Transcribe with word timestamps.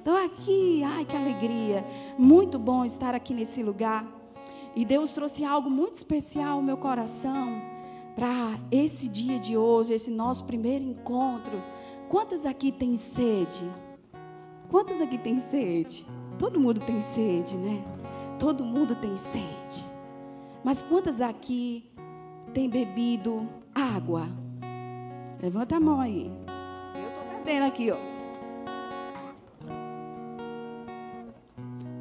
Estou 0.00 0.16
aqui, 0.16 0.82
ai 0.82 1.04
que 1.04 1.14
alegria. 1.14 1.84
Muito 2.16 2.58
bom 2.58 2.86
estar 2.86 3.14
aqui 3.14 3.34
nesse 3.34 3.62
lugar. 3.62 4.06
E 4.74 4.82
Deus 4.82 5.12
trouxe 5.12 5.44
algo 5.44 5.68
muito 5.68 5.96
especial 5.96 6.54
ao 6.54 6.62
meu 6.62 6.78
coração 6.78 7.60
para 8.14 8.58
esse 8.70 9.08
dia 9.08 9.38
de 9.38 9.58
hoje, 9.58 9.92
esse 9.92 10.10
nosso 10.10 10.44
primeiro 10.44 10.86
encontro. 10.86 11.62
Quantas 12.08 12.46
aqui 12.46 12.72
têm 12.72 12.96
sede? 12.96 13.70
Quantas 14.70 15.02
aqui 15.02 15.18
têm 15.18 15.38
sede? 15.38 16.06
Todo 16.38 16.58
mundo 16.58 16.80
tem 16.80 17.02
sede, 17.02 17.54
né? 17.58 17.84
Todo 18.38 18.64
mundo 18.64 18.94
tem 18.94 19.18
sede. 19.18 19.84
Mas 20.64 20.80
quantas 20.80 21.20
aqui 21.20 21.92
têm 22.54 22.70
bebido 22.70 23.46
água? 23.74 24.26
Levanta 25.42 25.76
a 25.76 25.80
mão 25.80 26.00
aí. 26.00 26.32
Eu 26.94 27.08
estou 27.08 27.24
bebendo 27.36 27.66
aqui, 27.66 27.90
ó. 27.90 28.09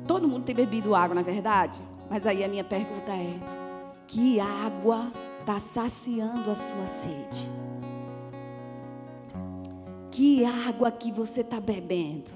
Todo 0.09 0.27
mundo 0.27 0.44
tem 0.44 0.55
bebido 0.55 0.95
água, 0.95 1.13
na 1.13 1.22
verdade? 1.22 1.84
Mas 2.09 2.26
aí 2.26 2.44
a 2.44 2.48
minha 2.48 2.63
pergunta 2.63 3.12
é: 3.12 3.31
que 4.08 4.40
água 4.40 5.13
está 5.40 5.59
saciando 5.59 6.49
a 6.49 6.55
sua 6.55 6.88
sede? 6.88 7.52
Que 10.09 10.44
água 10.44 10.91
que 10.91 11.12
você 11.12 11.41
está 11.41 11.59
bebendo? 11.59 12.32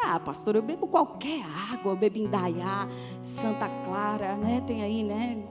Ah, 0.00 0.20
pastor, 0.20 0.54
eu 0.54 0.62
bebo 0.62 0.86
qualquer 0.86 1.44
água, 1.72 1.90
eu 1.90 1.96
bebo 1.96 2.16
Indaiá, 2.16 2.86
Santa 3.20 3.68
Clara, 3.84 4.36
né? 4.36 4.62
Tem 4.64 4.84
aí, 4.84 5.02
né? 5.02 5.42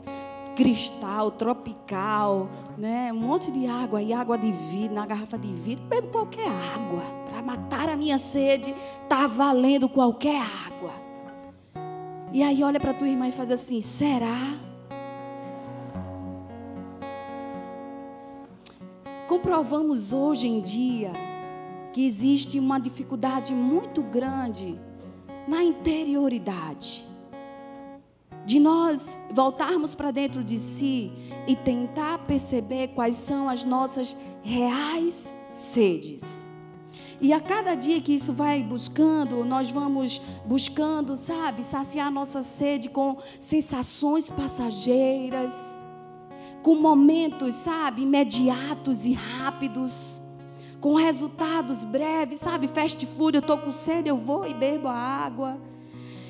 Cristal, 0.55 1.31
tropical, 1.31 2.49
né? 2.77 3.11
Um 3.11 3.19
monte 3.19 3.51
de 3.51 3.67
água 3.67 3.99
aí, 3.99 4.13
água 4.13 4.37
de 4.37 4.51
vidro, 4.51 4.95
na 4.95 5.05
garrafa 5.05 5.37
de 5.37 5.53
vidro. 5.53 5.85
Bebo 5.85 6.07
qualquer 6.07 6.47
água. 6.47 7.01
Para 7.29 7.41
matar 7.41 7.89
a 7.89 7.95
minha 7.95 8.17
sede, 8.17 8.73
tá 9.09 9.27
valendo 9.27 9.89
qualquer 9.89 10.41
água. 10.41 10.91
E 12.31 12.41
aí 12.41 12.63
olha 12.63 12.79
para 12.79 12.93
tua 12.93 13.07
irmã 13.07 13.27
e 13.27 13.31
faz 13.31 13.51
assim: 13.51 13.81
será? 13.81 14.57
Comprovamos 19.27 20.13
hoje 20.13 20.47
em 20.47 20.61
dia 20.61 21.11
que 21.91 22.05
existe 22.05 22.59
uma 22.59 22.79
dificuldade 22.79 23.53
muito 23.53 24.03
grande 24.03 24.79
na 25.47 25.63
interioridade. 25.63 27.04
De 28.45 28.59
nós 28.59 29.19
voltarmos 29.31 29.95
para 29.95 30.11
dentro 30.11 30.43
de 30.43 30.59
si 30.59 31.11
e 31.47 31.55
tentar 31.55 32.19
perceber 32.19 32.89
quais 32.89 33.15
são 33.15 33.49
as 33.49 33.63
nossas 33.63 34.15
reais 34.43 35.33
sedes. 35.53 36.47
E 37.19 37.33
a 37.33 37.39
cada 37.39 37.75
dia 37.75 38.01
que 38.01 38.13
isso 38.13 38.33
vai 38.33 38.61
buscando, 38.61 39.43
nós 39.43 39.71
vamos 39.71 40.21
buscando, 40.45 41.15
sabe, 41.15 41.63
saciar 41.63 42.11
nossa 42.11 42.43
sede 42.43 42.89
com 42.89 43.17
sensações 43.39 44.29
passageiras, 44.29 45.53
com 46.61 46.75
momentos, 46.75 47.55
sabe, 47.55 48.03
imediatos 48.03 49.05
e 49.05 49.13
rápidos 49.13 50.21
com 50.85 50.93
resultados 50.93 51.83
breves, 51.83 52.37
sabe? 52.37 52.67
Fast 52.67 53.03
food, 53.07 53.37
eu 53.37 53.39
estou 53.39 53.57
com 53.57 53.71
sede, 53.71 54.07
eu 54.07 54.15
vou 54.15 54.47
e 54.47 54.53
bebo 54.53 54.87
a 54.87 54.93
água. 54.93 55.59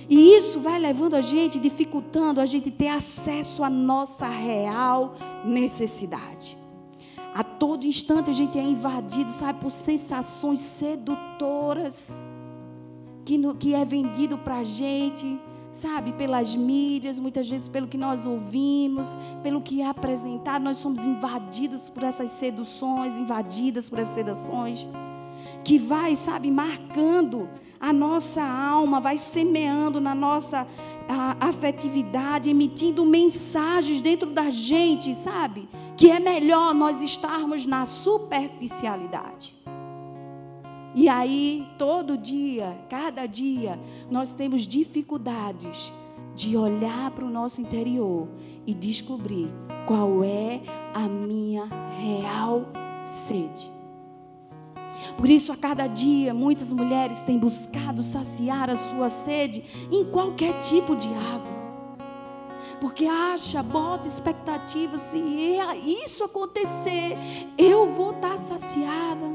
E 0.09 0.35
isso 0.35 0.59
vai 0.59 0.79
levando 0.79 1.15
a 1.15 1.21
gente, 1.21 1.59
dificultando 1.59 2.39
a 2.39 2.45
gente 2.45 2.69
ter 2.69 2.89
acesso 2.89 3.63
à 3.63 3.69
nossa 3.69 4.27
real 4.27 5.15
necessidade. 5.43 6.57
A 7.33 7.43
todo 7.43 7.85
instante 7.85 8.29
a 8.29 8.33
gente 8.33 8.57
é 8.57 8.63
invadido, 8.63 9.29
sabe, 9.31 9.59
por 9.59 9.71
sensações 9.71 10.61
sedutoras 10.61 12.09
que, 13.25 13.37
no, 13.37 13.55
que 13.55 13.73
é 13.73 13.83
vendido 13.83 14.37
para 14.37 14.57
a 14.57 14.63
gente 14.63 15.39
sabe, 15.75 16.13
pelas 16.13 16.55
mídias, 16.55 17.19
muitas 17.19 17.49
vezes 17.49 17.67
pelo 17.67 17.85
que 17.85 17.97
nós 17.97 18.25
ouvimos, 18.25 19.05
pelo 19.43 19.59
que 19.59 19.81
é 19.81 19.87
apresentado, 19.87 20.63
nós 20.63 20.77
somos 20.77 21.05
invadidos 21.05 21.89
por 21.89 22.01
essas 22.03 22.31
seduções, 22.31 23.13
invadidas 23.15 23.89
por 23.89 23.99
essas 23.99 24.15
seduções, 24.15 24.87
que 25.65 25.77
vai, 25.77 26.15
sabe, 26.15 26.49
marcando 26.49 27.49
a 27.79 27.93
nossa 27.93 28.43
alma, 28.43 28.99
vai 28.99 29.17
semeando 29.17 29.99
na 29.99 30.15
nossa 30.15 30.67
afetividade, 31.39 32.49
emitindo 32.49 33.05
mensagens 33.05 34.01
dentro 34.01 34.29
da 34.29 34.49
gente, 34.49 35.13
sabe? 35.13 35.69
Que 35.95 36.11
é 36.11 36.19
melhor 36.19 36.73
nós 36.73 37.01
estarmos 37.01 37.65
na 37.65 37.85
superficialidade. 37.85 39.55
E 40.95 41.09
aí, 41.09 41.67
todo 41.77 42.17
dia, 42.17 42.77
cada 42.89 43.25
dia, 43.25 43.79
nós 44.09 44.31
temos 44.31 44.63
dificuldades 44.63 45.91
de 46.33 46.55
olhar 46.57 47.11
para 47.11 47.25
o 47.25 47.29
nosso 47.29 47.61
interior 47.61 48.29
e 48.65 48.73
descobrir 48.73 49.49
qual 49.85 50.23
é 50.23 50.61
a 50.93 51.07
minha 51.07 51.65
real 51.99 52.65
sede. 53.05 53.74
Por 55.17 55.29
isso, 55.29 55.51
a 55.51 55.55
cada 55.55 55.87
dia, 55.87 56.33
muitas 56.33 56.71
mulheres 56.71 57.19
têm 57.21 57.37
buscado 57.37 58.03
saciar 58.03 58.69
a 58.69 58.75
sua 58.75 59.09
sede 59.09 59.63
em 59.91 60.05
qualquer 60.05 60.59
tipo 60.61 60.95
de 60.95 61.07
água. 61.07 61.55
Porque 62.81 63.05
acha, 63.05 63.63
bota 63.63 64.07
expectativa, 64.07 64.97
se 64.97 65.17
isso 66.03 66.23
acontecer, 66.23 67.17
eu 67.57 67.89
vou 67.89 68.11
estar 68.11 68.37
saciada. 68.37 69.25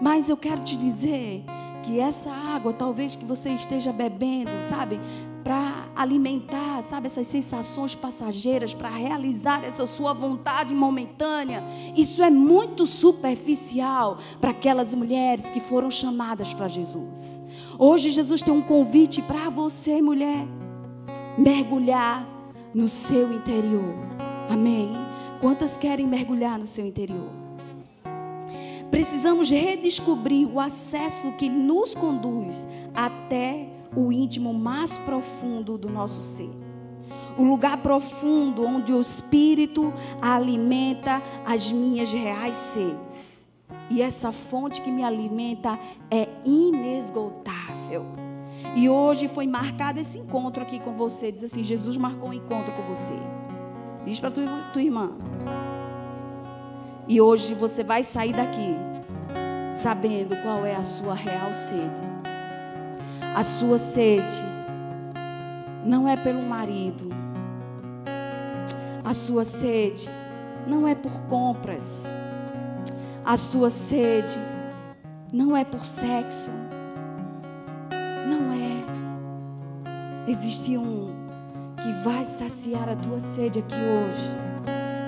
Mas 0.00 0.28
eu 0.28 0.36
quero 0.36 0.62
te 0.62 0.76
dizer 0.76 1.44
que 1.82 2.00
essa 2.00 2.30
água, 2.30 2.72
talvez 2.72 3.14
que 3.14 3.24
você 3.24 3.50
esteja 3.50 3.92
bebendo, 3.92 4.50
sabe, 4.68 5.00
para 5.44 5.69
alimentar, 6.00 6.82
sabe, 6.82 7.06
essas 7.06 7.26
sensações 7.26 7.94
passageiras, 7.94 8.72
para 8.72 8.88
realizar 8.88 9.62
essa 9.64 9.84
sua 9.84 10.12
vontade 10.12 10.74
momentânea, 10.74 11.62
isso 11.96 12.22
é 12.22 12.30
muito 12.30 12.86
superficial 12.86 14.18
para 14.40 14.50
aquelas 14.50 14.94
mulheres 14.94 15.50
que 15.50 15.60
foram 15.60 15.90
chamadas 15.90 16.54
para 16.54 16.68
Jesus. 16.68 17.42
Hoje 17.78 18.10
Jesus 18.10 18.40
tem 18.40 18.52
um 18.52 18.62
convite 18.62 19.20
para 19.20 19.50
você, 19.50 20.00
mulher, 20.00 20.46
mergulhar 21.36 22.26
no 22.74 22.88
seu 22.88 23.32
interior. 23.32 23.94
Amém? 24.48 24.92
Quantas 25.40 25.76
querem 25.76 26.06
mergulhar 26.06 26.58
no 26.58 26.66
seu 26.66 26.86
interior? 26.86 27.30
Precisamos 28.90 29.50
redescobrir 29.50 30.48
o 30.48 30.58
acesso 30.58 31.32
que 31.32 31.48
nos 31.48 31.94
conduz 31.94 32.66
até 32.94 33.79
o 33.94 34.12
íntimo 34.12 34.52
mais 34.52 34.98
profundo 34.98 35.76
do 35.76 35.88
nosso 35.88 36.22
ser. 36.22 36.50
O 37.36 37.44
lugar 37.44 37.78
profundo 37.78 38.64
onde 38.64 38.92
o 38.92 39.00
Espírito 39.00 39.92
alimenta 40.20 41.22
as 41.44 41.70
minhas 41.70 42.12
reais 42.12 42.56
sedes. 42.56 43.48
E 43.88 44.02
essa 44.02 44.30
fonte 44.30 44.80
que 44.80 44.90
me 44.90 45.02
alimenta 45.02 45.78
é 46.10 46.28
inesgotável. 46.44 48.06
E 48.76 48.88
hoje 48.88 49.26
foi 49.26 49.46
marcado 49.46 49.98
esse 49.98 50.18
encontro 50.18 50.62
aqui 50.62 50.78
com 50.78 50.94
você. 50.94 51.32
Diz 51.32 51.44
assim: 51.44 51.62
Jesus 51.62 51.96
marcou 51.96 52.28
um 52.28 52.32
encontro 52.32 52.72
com 52.72 52.82
você. 52.82 53.14
Diz 54.04 54.20
para 54.20 54.30
tua, 54.30 54.46
tua 54.72 54.82
irmã. 54.82 55.12
E 57.08 57.20
hoje 57.20 57.54
você 57.54 57.82
vai 57.82 58.04
sair 58.04 58.32
daqui 58.32 58.76
sabendo 59.72 60.36
qual 60.42 60.64
é 60.64 60.76
a 60.76 60.82
sua 60.82 61.14
real 61.14 61.52
sede. 61.52 62.09
A 63.34 63.44
sua 63.44 63.78
sede 63.78 64.44
não 65.84 66.08
é 66.08 66.16
pelo 66.16 66.42
marido. 66.42 67.08
A 69.04 69.14
sua 69.14 69.44
sede 69.44 70.08
não 70.66 70.86
é 70.86 70.96
por 70.96 71.22
compras. 71.22 72.06
A 73.24 73.36
sua 73.36 73.70
sede 73.70 74.36
não 75.32 75.56
é 75.56 75.64
por 75.64 75.86
sexo. 75.86 76.50
Não 78.28 78.52
é. 78.52 80.30
Existe 80.30 80.76
um 80.76 81.14
que 81.76 81.92
vai 82.04 82.24
saciar 82.24 82.88
a 82.88 82.96
tua 82.96 83.20
sede 83.20 83.60
aqui 83.60 83.74
hoje. 83.74 84.50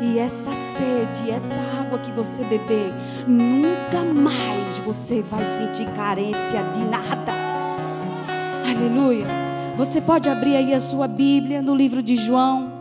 E 0.00 0.18
essa 0.18 0.52
sede, 0.52 1.30
essa 1.30 1.60
água 1.80 1.98
que 1.98 2.10
você 2.12 2.44
beber, 2.44 2.92
nunca 3.26 4.04
mais 4.04 4.78
você 4.78 5.22
vai 5.22 5.44
sentir 5.44 5.86
carência 5.94 6.62
de 6.72 6.84
nada. 6.84 7.21
Aleluia. 8.74 9.26
Você 9.76 10.00
pode 10.00 10.30
abrir 10.30 10.56
aí 10.56 10.72
a 10.72 10.80
sua 10.80 11.06
Bíblia 11.06 11.60
no 11.60 11.74
livro 11.74 12.02
de 12.02 12.16
João, 12.16 12.72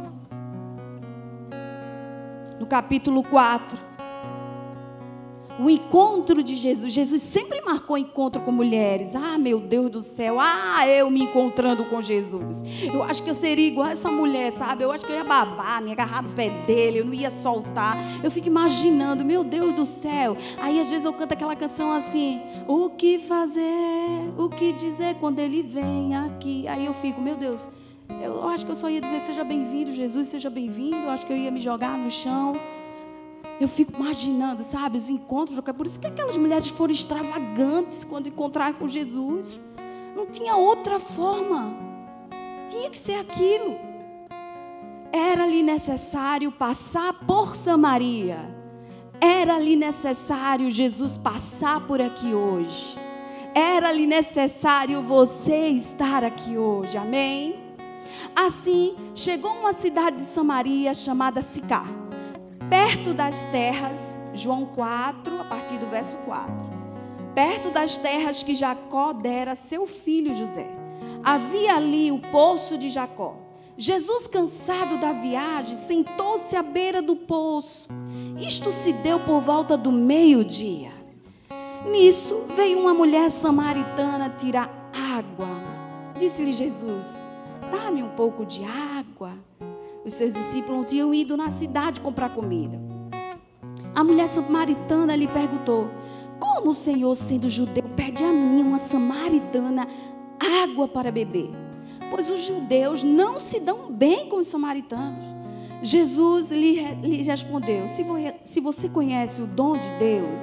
no 2.57 2.65
capítulo 2.65 3.21
4. 3.21 3.90
O 5.61 5.69
encontro 5.69 6.41
de 6.41 6.55
Jesus. 6.55 6.91
Jesus 6.91 7.21
sempre 7.21 7.61
marcou 7.61 7.97
encontro 7.97 8.41
com 8.41 8.51
mulheres. 8.51 9.15
Ah, 9.15 9.37
meu 9.37 9.59
Deus 9.59 9.89
do 9.89 10.01
céu, 10.01 10.39
ah, 10.39 10.87
eu 10.87 11.09
me 11.09 11.21
encontrando 11.23 11.85
com 11.85 12.01
Jesus. 12.01 12.63
Eu 12.83 13.03
acho 13.03 13.21
que 13.21 13.29
eu 13.29 13.33
seria 13.35 13.67
igual 13.67 13.87
essa 13.87 14.11
mulher, 14.11 14.51
sabe? 14.51 14.83
Eu 14.83 14.91
acho 14.91 15.05
que 15.05 15.11
eu 15.11 15.17
ia 15.17 15.23
babar, 15.23 15.81
me 15.81 15.91
agarrar 15.91 16.23
no 16.23 16.29
pé 16.29 16.49
dele, 16.65 16.99
eu 16.99 17.05
não 17.05 17.13
ia 17.13 17.29
soltar. 17.29 17.95
Eu 18.23 18.31
fico 18.31 18.47
imaginando, 18.47 19.23
meu 19.23 19.43
Deus 19.43 19.75
do 19.75 19.85
céu. 19.85 20.35
Aí 20.59 20.79
às 20.79 20.89
vezes 20.89 21.05
eu 21.05 21.13
canto 21.13 21.33
aquela 21.33 21.55
canção 21.55 21.91
assim: 21.91 22.41
O 22.67 22.89
que 22.89 23.19
fazer? 23.19 23.61
O 24.37 24.49
que 24.49 24.71
dizer 24.71 25.15
quando 25.19 25.39
ele 25.39 25.61
vem 25.61 26.15
aqui? 26.15 26.67
Aí 26.67 26.85
eu 26.85 26.93
fico, 26.93 27.21
meu 27.21 27.35
Deus. 27.35 27.69
Eu 28.21 28.47
acho 28.49 28.65
que 28.65 28.71
eu 28.71 28.75
só 28.75 28.89
ia 28.89 28.99
dizer: 28.99 29.19
Seja 29.21 29.43
bem-vindo, 29.43 29.93
Jesus, 29.93 30.27
seja 30.27 30.49
bem-vindo. 30.49 30.97
Eu 30.97 31.11
acho 31.11 31.25
que 31.25 31.31
eu 31.31 31.37
ia 31.37 31.51
me 31.51 31.61
jogar 31.61 31.97
no 31.97 32.09
chão. 32.09 32.53
Eu 33.61 33.67
fico 33.67 33.93
imaginando, 33.95 34.63
sabe, 34.63 34.97
os 34.97 35.07
encontros. 35.07 35.59
Por 35.59 35.85
isso 35.85 35.99
que 35.99 36.07
aquelas 36.07 36.35
mulheres 36.35 36.69
foram 36.69 36.91
extravagantes 36.91 38.03
quando 38.03 38.25
encontraram 38.25 38.73
com 38.73 38.87
Jesus. 38.87 39.61
Não 40.15 40.25
tinha 40.25 40.55
outra 40.55 40.99
forma. 40.99 41.71
Tinha 42.67 42.89
que 42.89 42.97
ser 42.97 43.19
aquilo. 43.19 43.77
Era-lhe 45.11 45.61
necessário 45.61 46.51
passar 46.51 47.13
por 47.13 47.55
Samaria. 47.55 48.39
Era-lhe 49.21 49.75
necessário 49.75 50.71
Jesus 50.71 51.15
passar 51.15 51.85
por 51.85 52.01
aqui 52.01 52.33
hoje. 52.33 52.97
Era-lhe 53.53 54.07
necessário 54.07 55.03
você 55.03 55.67
estar 55.67 56.23
aqui 56.23 56.57
hoje. 56.57 56.97
Amém? 56.97 57.59
Assim, 58.35 58.95
chegou 59.13 59.51
uma 59.51 59.71
cidade 59.71 60.17
de 60.17 60.23
Samaria 60.23 60.95
chamada 60.95 61.43
Sicar 61.43 62.00
perto 62.71 63.13
das 63.13 63.43
terras, 63.51 64.17
João 64.33 64.65
4, 64.65 65.41
a 65.41 65.43
partir 65.43 65.77
do 65.77 65.87
verso 65.87 66.15
4. 66.19 66.49
Perto 67.35 67.69
das 67.69 67.97
terras 67.97 68.43
que 68.43 68.55
Jacó 68.55 69.11
dera 69.11 69.51
a 69.51 69.55
seu 69.55 69.85
filho 69.85 70.33
José. 70.33 70.69
Havia 71.21 71.75
ali 71.75 72.13
o 72.13 72.19
poço 72.19 72.77
de 72.77 72.89
Jacó. 72.89 73.35
Jesus, 73.77 74.25
cansado 74.25 74.97
da 74.97 75.11
viagem, 75.11 75.75
sentou-se 75.75 76.55
à 76.55 76.63
beira 76.63 77.01
do 77.01 77.17
poço. 77.17 77.89
Isto 78.39 78.71
se 78.71 78.93
deu 78.93 79.19
por 79.19 79.41
volta 79.41 79.75
do 79.75 79.91
meio-dia. 79.91 80.93
Nisso 81.85 82.45
veio 82.55 82.79
uma 82.79 82.93
mulher 82.93 83.29
samaritana 83.31 84.29
tirar 84.29 84.69
água. 85.17 85.49
Disse-lhe 86.17 86.53
Jesus: 86.53 87.19
Dá-me 87.69 88.01
um 88.01 88.09
pouco 88.09 88.45
de 88.45 88.63
água. 88.63 89.50
Os 90.03 90.13
seus 90.13 90.33
discípulos 90.33 90.87
tinham 90.87 91.13
ido 91.13 91.37
na 91.37 91.49
cidade 91.49 92.01
comprar 92.01 92.29
comida. 92.29 92.79
A 93.93 94.03
mulher 94.03 94.27
samaritana 94.27 95.15
lhe 95.15 95.27
perguntou: 95.27 95.89
Como 96.39 96.71
o 96.71 96.73
Senhor, 96.73 97.13
sendo 97.15 97.49
judeu, 97.49 97.83
pede 97.95 98.23
a 98.23 98.31
mim, 98.31 98.61
uma 98.61 98.79
samaritana, 98.79 99.87
água 100.63 100.87
para 100.87 101.11
beber? 101.11 101.51
Pois 102.09 102.29
os 102.29 102.41
judeus 102.41 103.03
não 103.03 103.37
se 103.37 103.59
dão 103.59 103.91
bem 103.91 104.27
com 104.27 104.37
os 104.37 104.47
samaritanos. 104.47 105.23
Jesus 105.83 106.51
lhe, 106.51 106.79
lhe 107.01 107.23
respondeu: 107.23 107.87
se, 107.87 108.03
se 108.43 108.59
você 108.59 108.89
conhece 108.89 109.41
o 109.41 109.47
dom 109.47 109.73
de 109.73 109.89
Deus 109.99 110.39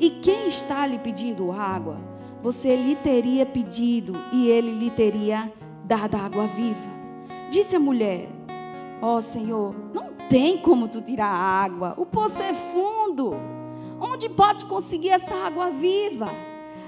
e 0.00 0.10
quem 0.10 0.46
está 0.46 0.86
lhe 0.86 0.98
pedindo 0.98 1.50
água, 1.52 1.98
você 2.42 2.76
lhe 2.76 2.94
teria 2.94 3.44
pedido 3.44 4.14
e 4.32 4.48
ele 4.48 4.70
lhe 4.78 4.90
teria 4.90 5.52
dado 5.84 6.16
água 6.16 6.46
viva. 6.46 6.90
Disse 7.50 7.74
a 7.76 7.80
mulher: 7.80 8.28
Ó 9.00 9.16
oh, 9.16 9.20
Senhor, 9.20 9.74
não 9.92 10.12
tem 10.28 10.58
como 10.58 10.88
tu 10.88 11.00
tirar 11.00 11.26
a 11.26 11.62
água. 11.64 11.94
O 11.96 12.06
poço 12.06 12.42
é 12.42 12.54
fundo. 12.54 13.34
Onde 14.00 14.28
pode 14.28 14.64
conseguir 14.66 15.10
essa 15.10 15.34
água 15.34 15.70
viva? 15.70 16.30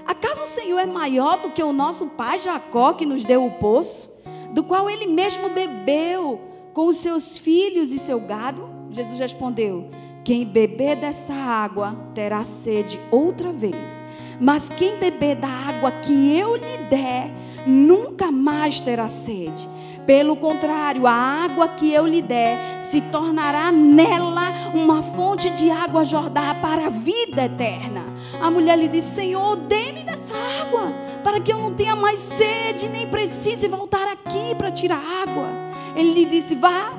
Acaso 0.05 0.43
o 0.43 0.47
Senhor 0.47 0.79
é 0.79 0.85
maior 0.85 1.39
do 1.39 1.51
que 1.51 1.61
o 1.61 1.73
nosso 1.73 2.07
pai 2.07 2.39
Jacó 2.39 2.93
que 2.93 3.05
nos 3.05 3.23
deu 3.23 3.45
o 3.45 3.51
poço, 3.51 4.11
do 4.51 4.63
qual 4.63 4.89
ele 4.89 5.05
mesmo 5.05 5.49
bebeu 5.49 6.41
com 6.73 6.87
os 6.87 6.97
seus 6.97 7.37
filhos 7.37 7.93
e 7.93 7.99
seu 7.99 8.19
gado? 8.19 8.67
Jesus 8.89 9.19
respondeu: 9.19 9.89
Quem 10.23 10.45
beber 10.45 10.95
dessa 10.95 11.33
água 11.33 11.95
terá 12.15 12.43
sede 12.43 12.99
outra 13.11 13.51
vez. 13.51 14.03
Mas 14.39 14.69
quem 14.69 14.97
beber 14.97 15.35
da 15.35 15.47
água 15.47 15.91
que 15.91 16.35
eu 16.35 16.55
lhe 16.55 16.77
der, 16.89 17.31
nunca 17.67 18.31
mais 18.31 18.79
terá 18.79 19.07
sede. 19.07 19.69
Pelo 20.09 20.35
contrário, 20.35 21.05
a 21.05 21.13
água 21.13 21.67
que 21.67 21.93
eu 21.93 22.07
lhe 22.07 22.19
der 22.19 22.81
se 22.81 22.99
tornará 22.99 23.71
nela 23.71 24.71
uma 24.73 25.03
fonte 25.03 25.51
de 25.51 25.69
água 25.69 26.03
jorrar 26.03 26.59
para 26.59 26.87
a 26.87 26.89
vida 26.89 27.45
eterna. 27.45 28.05
A 28.41 28.49
mulher 28.49 28.75
lhe 28.75 28.87
disse: 28.87 29.17
Senhor, 29.17 29.55
dê-me 29.55 30.01
dessa 30.01 30.33
água, 30.63 30.91
para 31.23 31.39
que 31.39 31.53
eu 31.53 31.59
não 31.59 31.75
tenha 31.75 31.95
mais 31.95 32.17
sede, 32.17 32.89
nem 32.89 33.05
precise 33.05 33.67
voltar 33.67 34.07
aqui 34.07 34.55
para 34.57 34.71
tirar 34.71 34.97
água. 34.97 35.47
Ele 35.95 36.11
lhe 36.11 36.25
disse: 36.25 36.55
Vá, 36.55 36.91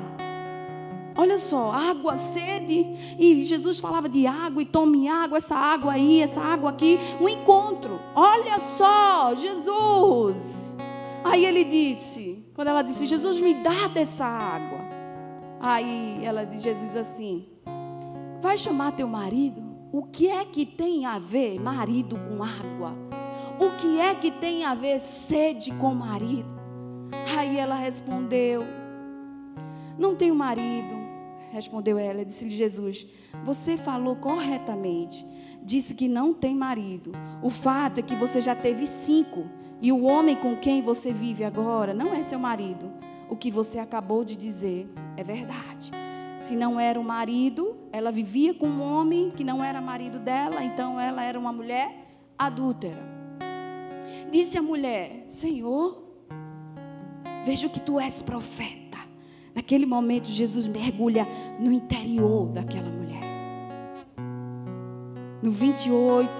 Olha 1.13 1.37
só, 1.37 1.69
água, 1.69 2.15
sede. 2.15 2.95
E 3.19 3.43
Jesus 3.43 3.77
falava 3.77 4.07
de 4.07 4.25
água 4.25 4.61
e 4.61 4.65
tome 4.65 5.09
água, 5.09 5.37
essa 5.37 5.57
água 5.57 5.91
aí, 5.91 6.21
essa 6.21 6.39
água 6.39 6.69
aqui. 6.69 6.97
Um 7.19 7.27
encontro. 7.27 7.99
Olha 8.15 8.57
só, 8.57 9.35
Jesus. 9.35 10.77
Aí 11.23 11.45
ele 11.45 11.63
disse, 11.63 12.30
quando 12.53 12.67
ela 12.67 12.81
disse, 12.81 13.05
Jesus, 13.05 13.39
me 13.39 13.53
dá 13.55 13.87
dessa 13.87 14.25
água. 14.25 14.79
Aí 15.59 16.23
ela 16.23 16.43
diz, 16.43 16.61
Jesus 16.61 16.95
assim, 16.95 17.47
vai 18.41 18.57
chamar 18.57 18.93
teu 18.93 19.07
marido? 19.07 19.63
O 19.91 20.03
que 20.03 20.29
é 20.29 20.43
que 20.45 20.65
tem 20.65 21.05
a 21.05 21.19
ver 21.19 21.59
marido 21.59 22.17
com 22.17 22.43
água? 22.43 22.95
O 23.59 23.77
que 23.77 23.99
é 23.99 24.15
que 24.15 24.31
tem 24.31 24.65
a 24.65 24.73
ver 24.73 24.99
sede 24.99 25.71
com 25.73 25.93
marido? 25.93 26.49
Aí 27.37 27.57
ela 27.57 27.75
respondeu, 27.75 28.63
não 29.97 30.15
tenho 30.15 30.35
marido. 30.35 30.95
Respondeu 31.51 31.97
ela, 31.97 32.23
disse-lhe 32.23 32.55
Jesus, 32.55 33.05
você 33.45 33.77
falou 33.77 34.15
corretamente. 34.15 35.25
Disse 35.63 35.93
que 35.93 36.07
não 36.07 36.33
tem 36.33 36.55
marido. 36.55 37.11
O 37.43 37.49
fato 37.49 37.99
é 37.99 38.01
que 38.01 38.15
você 38.15 38.41
já 38.41 38.55
teve 38.55 38.87
cinco 38.87 39.47
e 39.81 39.91
o 39.91 40.03
homem 40.03 40.35
com 40.35 40.55
quem 40.55 40.81
você 40.81 41.11
vive 41.11 41.43
agora 41.43 41.91
não 41.91 42.13
é 42.13 42.21
seu 42.21 42.37
marido. 42.37 42.91
O 43.27 43.35
que 43.35 43.49
você 43.49 43.79
acabou 43.79 44.23
de 44.23 44.35
dizer 44.35 44.87
é 45.17 45.23
verdade. 45.23 45.89
Se 46.39 46.55
não 46.55 46.79
era 46.79 46.99
o 46.99 47.03
marido, 47.03 47.75
ela 47.91 48.11
vivia 48.11 48.53
com 48.53 48.67
um 48.67 48.81
homem 48.81 49.31
que 49.31 49.43
não 49.43 49.63
era 49.63 49.81
marido 49.81 50.19
dela, 50.19 50.63
então 50.63 50.99
ela 50.99 51.23
era 51.23 51.39
uma 51.39 51.51
mulher 51.51 52.07
adúltera. 52.37 53.03
Disse 54.31 54.57
a 54.57 54.61
mulher: 54.61 55.25
Senhor, 55.27 56.03
vejo 57.43 57.69
que 57.69 57.79
tu 57.79 57.99
és 57.99 58.21
profeta. 58.21 58.97
Naquele 59.55 59.85
momento, 59.85 60.29
Jesus 60.29 60.67
mergulha 60.67 61.27
no 61.59 61.71
interior 61.71 62.49
daquela 62.49 62.89
mulher. 62.89 63.21
No 65.41 65.51
28, 65.51 66.31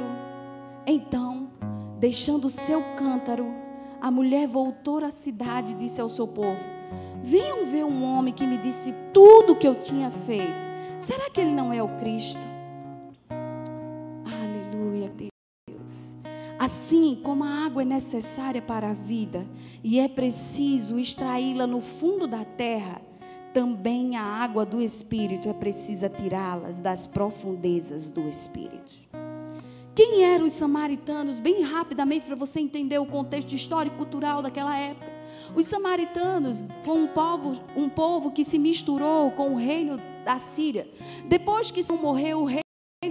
então 0.86 1.31
Deixando 2.01 2.45
o 2.45 2.50
seu 2.50 2.81
cântaro, 2.95 3.53
a 4.02 4.09
mulher 4.09 4.47
voltou 4.47 5.06
à 5.06 5.11
cidade 5.11 5.73
e 5.73 5.76
disse 5.76 6.02
ao 6.02 6.09
seu 6.09 6.28
povo: 6.28 6.57
Venham 7.23 7.64
ver 7.64 7.85
um 7.85 8.04
homem 8.04 8.33
que 8.33 8.47
me 8.47 8.57
disse 8.57 8.92
tudo 9.14 9.54
o 9.54 9.56
que 9.56 9.68
eu 9.68 9.76
tinha 9.76 10.09
feito. 10.09 10.71
Será 10.99 11.30
que 11.30 11.40
ele 11.40 11.52
não 11.52 11.71
é 11.71 11.83
o 11.83 11.99
Cristo? 11.99 12.40
Aleluia, 14.26 15.09
Deus. 15.09 16.16
Assim 16.57 17.21
como 17.23 17.44
a 17.44 17.66
água 17.68 17.83
é 17.83 17.85
necessária 17.85 18.64
para 18.64 18.90
a 18.90 18.95
vida 18.95 19.45
e 19.83 19.99
é 19.99 20.07
preciso 20.07 20.97
extraí-la 20.97 21.68
no 21.68 21.81
fundo 21.81 22.26
da 22.26 22.44
terra, 22.44 22.99
também 23.54 24.18
a 24.18 24.23
água 24.23 24.66
do 24.66 24.81
Espírito 24.81 25.47
é 25.47 25.54
precisa 25.54 26.09
tirá-las 26.09 26.80
das 26.80 27.06
profundezas 27.06 28.09
do 28.09 28.28
Espírito. 28.28 29.10
Quem 29.94 30.24
eram 30.24 30.45
os 30.45 30.54
samaritanos? 30.54 31.40
Bem 31.40 31.62
rapidamente, 31.64 32.26
para 32.26 32.36
você 32.36 32.60
entender 32.60 32.98
o 32.98 33.06
contexto 33.06 33.54
histórico 33.54 33.95
e 33.95 33.98
cultural 33.98 34.42
daquela 34.42 34.78
época. 34.78 35.12
Os 35.54 35.66
samaritanos 35.66 36.64
foram 36.83 37.04
um 37.04 37.07
povo, 37.07 37.62
um 37.76 37.90
povo 37.90 38.31
que 38.31 38.45
se 38.45 38.57
misturou 38.57 39.31
com 39.31 39.52
o 39.52 39.57
reino 39.57 40.00
da 40.24 40.40
Síria. 40.40 40.88
Depois 41.26 41.71
que 41.71 41.83
morreu, 41.92 42.40
o 42.40 42.45
reino 42.45 42.62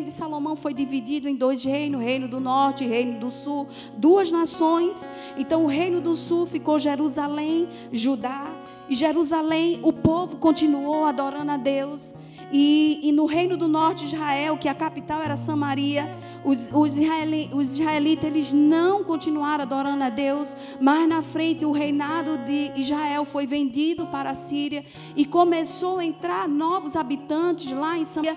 de 0.05 0.11
Salomão 0.11 0.57
foi 0.57 0.73
dividido 0.73 1.29
em 1.29 1.37
dois 1.37 1.63
reinos: 1.63 2.01
reino 2.01 2.27
do 2.27 2.41
norte 2.41 2.85
e 2.85 2.89
reino 2.89 3.21
do 3.21 3.31
sul, 3.31 3.69
duas 3.99 4.31
nações. 4.31 5.09
Então, 5.37 5.65
o 5.65 5.69
reino 5.69 6.01
do 6.01 6.17
sul 6.17 6.47
ficou 6.47 6.79
Jerusalém, 6.79 7.69
Judá. 7.93 8.51
E 8.89 8.95
Jerusalém, 8.95 9.81
o 9.85 9.93
povo 9.93 10.39
continuou 10.39 11.05
adorando 11.05 11.53
a 11.53 11.57
Deus. 11.57 12.17
E, 12.53 13.01
e, 13.03 13.13
no 13.13 13.27
reino 13.27 13.57
do 13.57 13.69
norte 13.69 14.07
de 14.07 14.17
Israel, 14.17 14.57
que 14.57 14.69
a 14.69 14.75
capital 14.75 15.23
era 15.23 15.37
Samaria, 15.37 16.05
os, 16.45 16.73
os, 16.73 16.99
israeli, 16.99 17.49
os 17.53 17.75
israelitas 17.75 18.25
eles 18.25 18.53
não 18.53 19.05
continuaram 19.05 19.63
adorando 19.63 20.03
a 20.03 20.11
Deus, 20.11 20.57
mas 20.81 21.09
na 21.09 21.23
frente 21.23 21.65
o 21.65 21.71
reinado 21.71 22.39
de 22.39 22.73
Israel 22.75 23.25
foi 23.25 23.47
vendido 23.47 24.07
para 24.07 24.31
a 24.31 24.35
Síria 24.35 24.85
e 25.15 25.25
começou 25.25 25.99
a 25.99 26.05
entrar 26.05 26.49
novos 26.49 26.97
habitantes 26.97 27.71
lá 27.71 27.97
em 27.97 28.05
Samaria. 28.05 28.37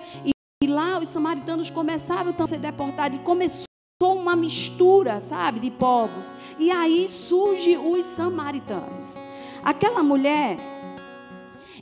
E 0.62 0.66
lá 0.66 0.98
os 0.98 1.08
samaritanos 1.08 1.68
começaram 1.68 2.34
a 2.38 2.46
ser 2.46 2.58
deportados 2.58 3.18
e 3.18 3.20
começou 3.20 3.66
uma 4.00 4.36
mistura, 4.36 5.20
sabe, 5.20 5.60
de 5.60 5.70
povos. 5.70 6.32
E 6.58 6.70
aí 6.70 7.08
surge 7.08 7.76
os 7.76 8.06
samaritanos. 8.06 9.16
Aquela 9.64 10.02
mulher, 10.02 10.58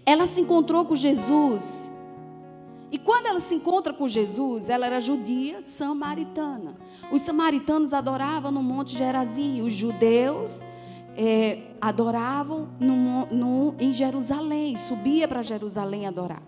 ela 0.07 0.27
se 0.27 0.41
encontrou 0.41 0.85
com 0.85 0.95
Jesus. 0.95 1.92
E 2.93 2.99
quando 2.99 3.25
ela 3.25 3.41
se 3.41 3.55
encontra 3.55 3.95
com 3.95 4.07
Jesus, 4.07 4.69
ela 4.69 4.85
era 4.85 5.01
judia 5.01 5.63
samaritana. 5.63 6.75
Os 7.11 7.23
samaritanos 7.23 7.95
adoravam 7.95 8.53
no 8.53 8.63
Monte 8.63 8.95
Gerazim, 8.97 9.63
os 9.63 9.73
judeus 9.73 10.63
é, 11.17 11.59
adoravam 11.81 12.69
no, 12.79 13.27
no, 13.27 13.75
em 13.81 13.95
Jerusalém, 13.95 14.77
subia 14.77 15.27
para 15.27 15.43
Jerusalém 15.43 16.07
adorar. 16.07 16.43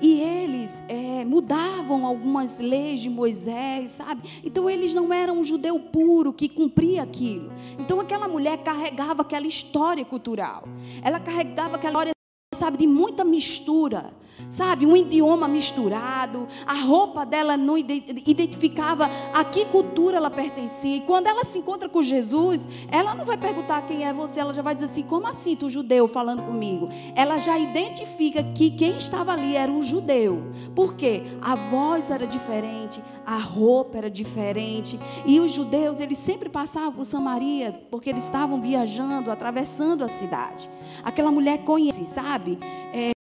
E 0.00 0.20
eles 0.20 0.84
é, 0.88 1.24
mudavam 1.24 2.04
algumas 2.04 2.58
leis 2.58 3.00
de 3.00 3.08
Moisés, 3.08 3.92
sabe? 3.92 4.42
Então 4.44 4.68
eles 4.68 4.92
não 4.92 5.12
eram 5.12 5.38
um 5.38 5.44
judeu 5.44 5.80
puro 5.80 6.32
que 6.32 6.48
cumpria 6.48 7.02
aquilo. 7.02 7.50
Então 7.78 8.00
aquela 8.00 8.28
mulher 8.28 8.58
carregava 8.58 9.22
aquela 9.22 9.46
história 9.46 10.04
cultural. 10.04 10.68
Ela 11.02 11.18
carregava 11.18 11.76
aquela 11.76 11.92
história, 11.92 12.15
sabe, 12.56 12.78
de 12.78 12.86
muita 12.86 13.24
mistura 13.24 14.12
sabe, 14.50 14.86
um 14.86 14.96
idioma 14.96 15.48
misturado, 15.48 16.46
a 16.66 16.74
roupa 16.74 17.24
dela 17.24 17.56
não 17.56 17.76
identificava 17.76 19.08
a 19.32 19.44
que 19.44 19.64
cultura 19.66 20.16
ela 20.16 20.30
pertencia. 20.30 20.96
E 20.96 21.00
quando 21.00 21.26
ela 21.26 21.44
se 21.44 21.58
encontra 21.58 21.88
com 21.88 22.02
Jesus, 22.02 22.68
ela 22.90 23.14
não 23.14 23.24
vai 23.24 23.36
perguntar 23.36 23.86
quem 23.86 24.04
é 24.04 24.12
você, 24.12 24.40
ela 24.40 24.52
já 24.52 24.62
vai 24.62 24.74
dizer 24.74 24.86
assim: 24.86 25.02
como 25.02 25.26
assim, 25.26 25.56
tu 25.56 25.68
judeu 25.70 26.06
falando 26.06 26.42
comigo? 26.42 26.88
Ela 27.14 27.38
já 27.38 27.58
identifica 27.58 28.42
que 28.42 28.70
quem 28.70 28.96
estava 28.96 29.32
ali 29.32 29.56
era 29.56 29.70
um 29.70 29.82
judeu. 29.82 30.42
Por 30.74 30.94
quê? 30.94 31.22
A 31.40 31.54
voz 31.54 32.10
era 32.10 32.26
diferente, 32.26 33.00
a 33.24 33.38
roupa 33.38 33.98
era 33.98 34.10
diferente. 34.10 34.98
E 35.24 35.40
os 35.40 35.52
judeus, 35.52 36.00
eles 36.00 36.18
sempre 36.18 36.48
passavam 36.48 36.92
por 36.92 37.04
Samaria, 37.04 37.86
porque 37.90 38.10
eles 38.10 38.24
estavam 38.24 38.60
viajando, 38.60 39.30
atravessando 39.30 40.04
a 40.04 40.08
cidade. 40.08 40.68
Aquela 41.02 41.30
mulher 41.30 41.64
conhece, 41.64 42.06
sabe? 42.06 42.45
É, 42.92 43.16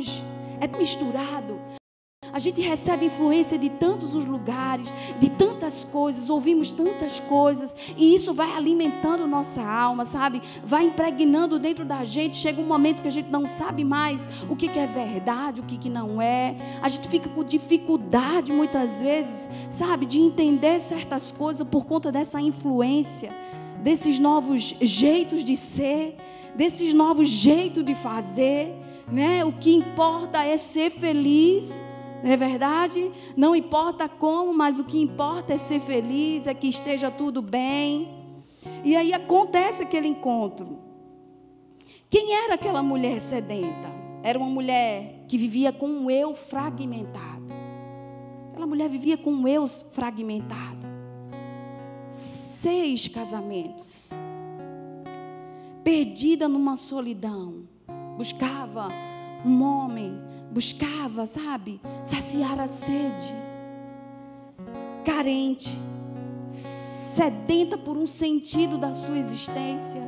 hoje. 0.00 0.22
É 0.60 0.66
misturado. 0.76 1.58
A 2.32 2.38
gente 2.38 2.60
recebe 2.60 3.06
influência 3.06 3.58
de 3.58 3.70
tantos 3.70 4.14
os 4.14 4.24
lugares, 4.24 4.92
de 5.18 5.30
tantas 5.30 5.84
coisas, 5.84 6.30
ouvimos 6.30 6.70
tantas 6.70 7.18
coisas, 7.18 7.74
e 7.96 8.14
isso 8.14 8.32
vai 8.32 8.52
alimentando 8.52 9.26
nossa 9.26 9.62
alma, 9.62 10.04
sabe? 10.04 10.40
Vai 10.62 10.84
impregnando 10.84 11.58
dentro 11.58 11.84
da 11.84 12.04
gente. 12.04 12.36
Chega 12.36 12.60
um 12.60 12.66
momento 12.66 13.02
que 13.02 13.08
a 13.08 13.10
gente 13.10 13.30
não 13.30 13.46
sabe 13.46 13.84
mais 13.84 14.24
o 14.48 14.54
que, 14.54 14.66
é 14.78 14.86
verdade, 14.86 15.60
o 15.60 15.64
que, 15.64 15.76
que 15.76 15.88
não 15.88 16.22
é. 16.22 16.54
A 16.80 16.88
gente 16.88 17.08
fica 17.08 17.28
com 17.28 17.42
dificuldade 17.42 18.52
muitas 18.52 19.02
vezes, 19.02 19.50
sabe, 19.70 20.06
de 20.06 20.20
entender 20.20 20.78
certas 20.78 21.32
coisas 21.32 21.66
por 21.66 21.84
conta 21.84 22.12
dessa 22.12 22.40
influência, 22.40 23.32
desses 23.82 24.18
novos 24.18 24.76
jeitos 24.80 25.42
de 25.42 25.56
ser, 25.56 26.16
desses 26.54 26.92
novos 26.92 27.28
jeitos 27.28 27.84
de 27.84 27.94
fazer 27.94 28.80
né? 29.10 29.44
O 29.44 29.52
que 29.52 29.74
importa 29.74 30.44
é 30.44 30.56
ser 30.56 30.90
feliz, 30.90 31.70
não 32.22 32.30
é 32.30 32.36
verdade? 32.36 33.10
Não 33.36 33.56
importa 33.56 34.08
como, 34.08 34.52
mas 34.52 34.78
o 34.78 34.84
que 34.84 35.00
importa 35.00 35.52
é 35.52 35.58
ser 35.58 35.80
feliz, 35.80 36.46
é 36.46 36.54
que 36.54 36.68
esteja 36.68 37.10
tudo 37.10 37.42
bem. 37.42 38.08
E 38.84 38.96
aí 38.96 39.12
acontece 39.12 39.82
aquele 39.82 40.08
encontro. 40.08 40.78
Quem 42.08 42.34
era 42.34 42.54
aquela 42.54 42.82
mulher 42.82 43.20
sedenta? 43.20 43.90
Era 44.22 44.38
uma 44.38 44.48
mulher 44.48 45.24
que 45.28 45.38
vivia 45.38 45.72
com 45.72 45.86
um 45.86 46.10
eu 46.10 46.34
fragmentado. 46.34 47.48
Aquela 48.50 48.66
mulher 48.66 48.88
vivia 48.88 49.16
com 49.16 49.30
um 49.30 49.48
eu 49.48 49.66
fragmentado. 49.66 50.86
Seis 52.10 53.08
casamentos. 53.08 54.10
Perdida 55.90 56.46
numa 56.46 56.76
solidão 56.76 57.64
buscava 58.16 58.86
um 59.44 59.60
homem, 59.60 60.22
buscava, 60.52 61.26
sabe, 61.26 61.80
saciar 62.04 62.60
a 62.60 62.68
sede, 62.68 63.34
carente, 65.04 65.76
sedenta 66.46 67.76
por 67.76 67.96
um 67.96 68.06
sentido 68.06 68.78
da 68.78 68.92
sua 68.92 69.18
existência. 69.18 70.00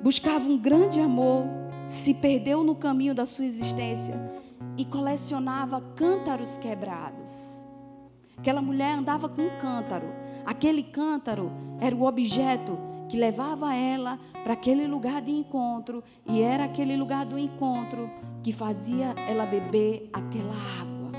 Buscava 0.00 0.48
um 0.48 0.56
grande 0.56 1.00
amor, 1.00 1.46
se 1.88 2.14
perdeu 2.14 2.62
no 2.62 2.76
caminho 2.76 3.12
da 3.12 3.26
sua 3.26 3.44
existência 3.44 4.14
e 4.78 4.84
colecionava 4.84 5.80
cântaros 5.96 6.58
quebrados. 6.58 7.66
Aquela 8.36 8.62
mulher 8.62 8.96
andava 8.96 9.28
com 9.28 9.42
um 9.42 9.58
cântaro. 9.58 10.06
Aquele 10.44 10.84
cântaro 10.84 11.50
era 11.80 11.92
o 11.92 12.04
objeto 12.04 12.94
que 13.08 13.16
levava 13.16 13.74
ela 13.74 14.18
para 14.42 14.52
aquele 14.52 14.86
lugar 14.86 15.22
de 15.22 15.30
encontro, 15.30 16.02
e 16.26 16.40
era 16.40 16.64
aquele 16.64 16.96
lugar 16.96 17.24
do 17.24 17.38
encontro 17.38 18.10
que 18.42 18.52
fazia 18.52 19.14
ela 19.28 19.46
beber 19.46 20.08
aquela 20.12 20.54
água. 20.80 21.12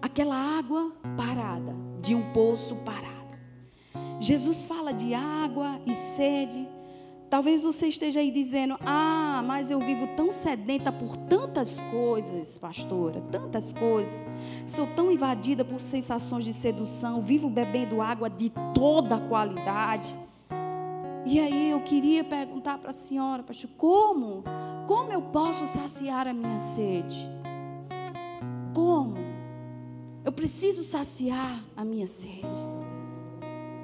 Aquela 0.00 0.36
água 0.58 0.92
parada, 1.16 1.74
de 2.00 2.14
um 2.14 2.32
poço 2.32 2.76
parado. 2.76 3.16
Jesus 4.20 4.66
fala 4.66 4.92
de 4.92 5.14
água 5.14 5.80
e 5.86 5.94
sede. 5.94 6.66
Talvez 7.28 7.64
você 7.64 7.88
esteja 7.88 8.20
aí 8.20 8.30
dizendo: 8.30 8.76
Ah, 8.84 9.42
mas 9.44 9.70
eu 9.70 9.80
vivo 9.80 10.06
tão 10.16 10.30
sedenta 10.30 10.92
por 10.92 11.16
tantas 11.16 11.80
coisas, 11.90 12.56
pastora, 12.56 13.20
tantas 13.32 13.72
coisas. 13.72 14.24
Sou 14.66 14.86
tão 14.88 15.10
invadida 15.10 15.64
por 15.64 15.80
sensações 15.80 16.44
de 16.44 16.52
sedução, 16.52 17.20
vivo 17.20 17.50
bebendo 17.50 18.00
água 18.00 18.30
de 18.30 18.50
toda 18.74 19.18
qualidade. 19.18 20.14
E 21.24 21.40
aí 21.40 21.70
eu 21.70 21.80
queria 21.80 22.22
perguntar 22.22 22.78
para 22.78 22.90
a 22.90 22.92
senhora, 22.92 23.42
pastor, 23.42 23.70
como? 23.76 24.44
Como 24.86 25.10
eu 25.10 25.20
posso 25.20 25.66
saciar 25.66 26.28
a 26.28 26.32
minha 26.32 26.58
sede? 26.58 27.28
Como? 28.72 29.16
Eu 30.24 30.30
preciso 30.30 30.84
saciar 30.84 31.64
a 31.76 31.84
minha 31.84 32.06
sede. 32.06 32.46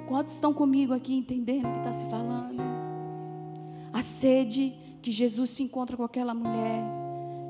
Quantos 0.07 0.33
estão 0.33 0.53
comigo 0.53 0.93
aqui 0.93 1.15
entendendo 1.15 1.67
o 1.67 1.71
que 1.73 1.77
está 1.79 1.91
se 1.91 2.05
falando? 2.09 2.63
A 3.93 4.01
sede 4.01 4.73
que 5.03 5.11
Jesus 5.11 5.51
se 5.51 5.61
encontra 5.61 5.95
com 5.95 6.03
aquela 6.03 6.33
mulher 6.33 6.83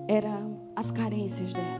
eram 0.09 0.57
as 0.75 0.91
carências 0.91 1.53
dela. 1.53 1.79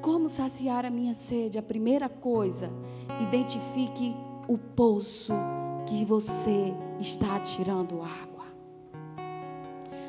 Como 0.00 0.28
saciar 0.28 0.84
a 0.84 0.90
minha 0.90 1.14
sede? 1.14 1.58
A 1.58 1.62
primeira 1.62 2.08
coisa, 2.08 2.72
identifique 3.20 4.16
o 4.48 4.58
poço 4.58 5.32
que 5.86 6.04
você 6.04 6.74
está 6.98 7.38
tirando 7.38 8.02
água. 8.02 8.46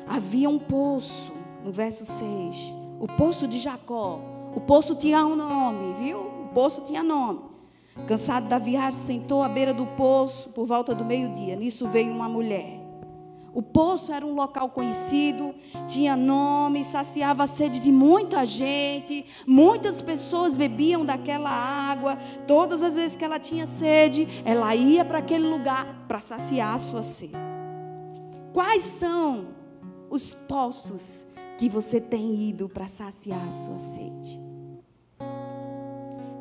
Havia 0.08 0.50
um 0.50 0.58
poço, 0.58 1.32
no 1.64 1.70
verso 1.70 2.04
6, 2.04 2.74
o 2.98 3.06
poço 3.06 3.46
de 3.46 3.58
Jacó. 3.58 4.18
O 4.56 4.60
poço 4.60 4.96
tinha 4.96 5.24
um 5.24 5.36
nome, 5.36 5.94
viu? 5.94 6.18
O 6.18 6.48
poço 6.52 6.82
tinha 6.82 7.04
nome. 7.04 7.53
Cansado 8.06 8.48
da 8.48 8.58
viagem, 8.58 8.98
sentou 8.98 9.42
à 9.42 9.48
beira 9.48 9.72
do 9.72 9.86
poço 9.86 10.50
por 10.50 10.66
volta 10.66 10.94
do 10.94 11.04
meio-dia. 11.04 11.56
Nisso 11.56 11.88
veio 11.88 12.12
uma 12.12 12.28
mulher. 12.28 12.84
O 13.54 13.62
poço 13.62 14.12
era 14.12 14.26
um 14.26 14.34
local 14.34 14.68
conhecido, 14.70 15.54
tinha 15.86 16.16
nome, 16.16 16.82
saciava 16.82 17.44
a 17.44 17.46
sede 17.46 17.78
de 17.78 17.92
muita 17.92 18.44
gente. 18.44 19.24
Muitas 19.46 20.02
pessoas 20.02 20.56
bebiam 20.56 21.04
daquela 21.04 21.50
água. 21.50 22.18
Todas 22.48 22.82
as 22.82 22.96
vezes 22.96 23.16
que 23.16 23.24
ela 23.24 23.38
tinha 23.38 23.64
sede, 23.64 24.42
ela 24.44 24.74
ia 24.74 25.04
para 25.04 25.18
aquele 25.18 25.46
lugar 25.46 26.04
para 26.08 26.18
saciar 26.18 26.74
a 26.74 26.78
sua 26.78 27.02
sede. 27.02 27.32
Quais 28.52 28.82
são 28.82 29.46
os 30.10 30.34
poços 30.34 31.24
que 31.56 31.68
você 31.68 32.00
tem 32.00 32.48
ido 32.48 32.68
para 32.68 32.88
saciar 32.88 33.46
a 33.46 33.50
sua 33.52 33.78
sede? 33.78 34.42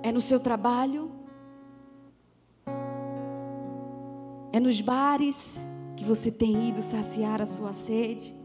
É 0.01 0.11
no 0.11 0.19
seu 0.19 0.39
trabalho? 0.39 1.22
É 4.53 4.59
nos 4.59 4.79
bares 4.79 5.59
que 5.97 6.05
você 6.05 6.29
tem 6.29 6.69
ido 6.69 6.83
saciar 6.83 7.41
a 7.41 7.45
sua 7.45 7.73
sede? 7.73 8.35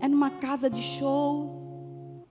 É 0.00 0.08
numa 0.08 0.30
casa 0.30 0.70
de 0.70 0.82
show? 0.82 2.24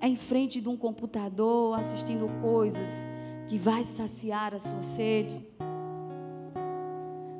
É 0.00 0.06
em 0.06 0.14
frente 0.14 0.60
de 0.60 0.68
um 0.68 0.76
computador 0.76 1.76
assistindo 1.76 2.28
coisas 2.40 2.88
que 3.48 3.58
vai 3.58 3.82
saciar 3.82 4.54
a 4.54 4.60
sua 4.60 4.82
sede? 4.82 5.44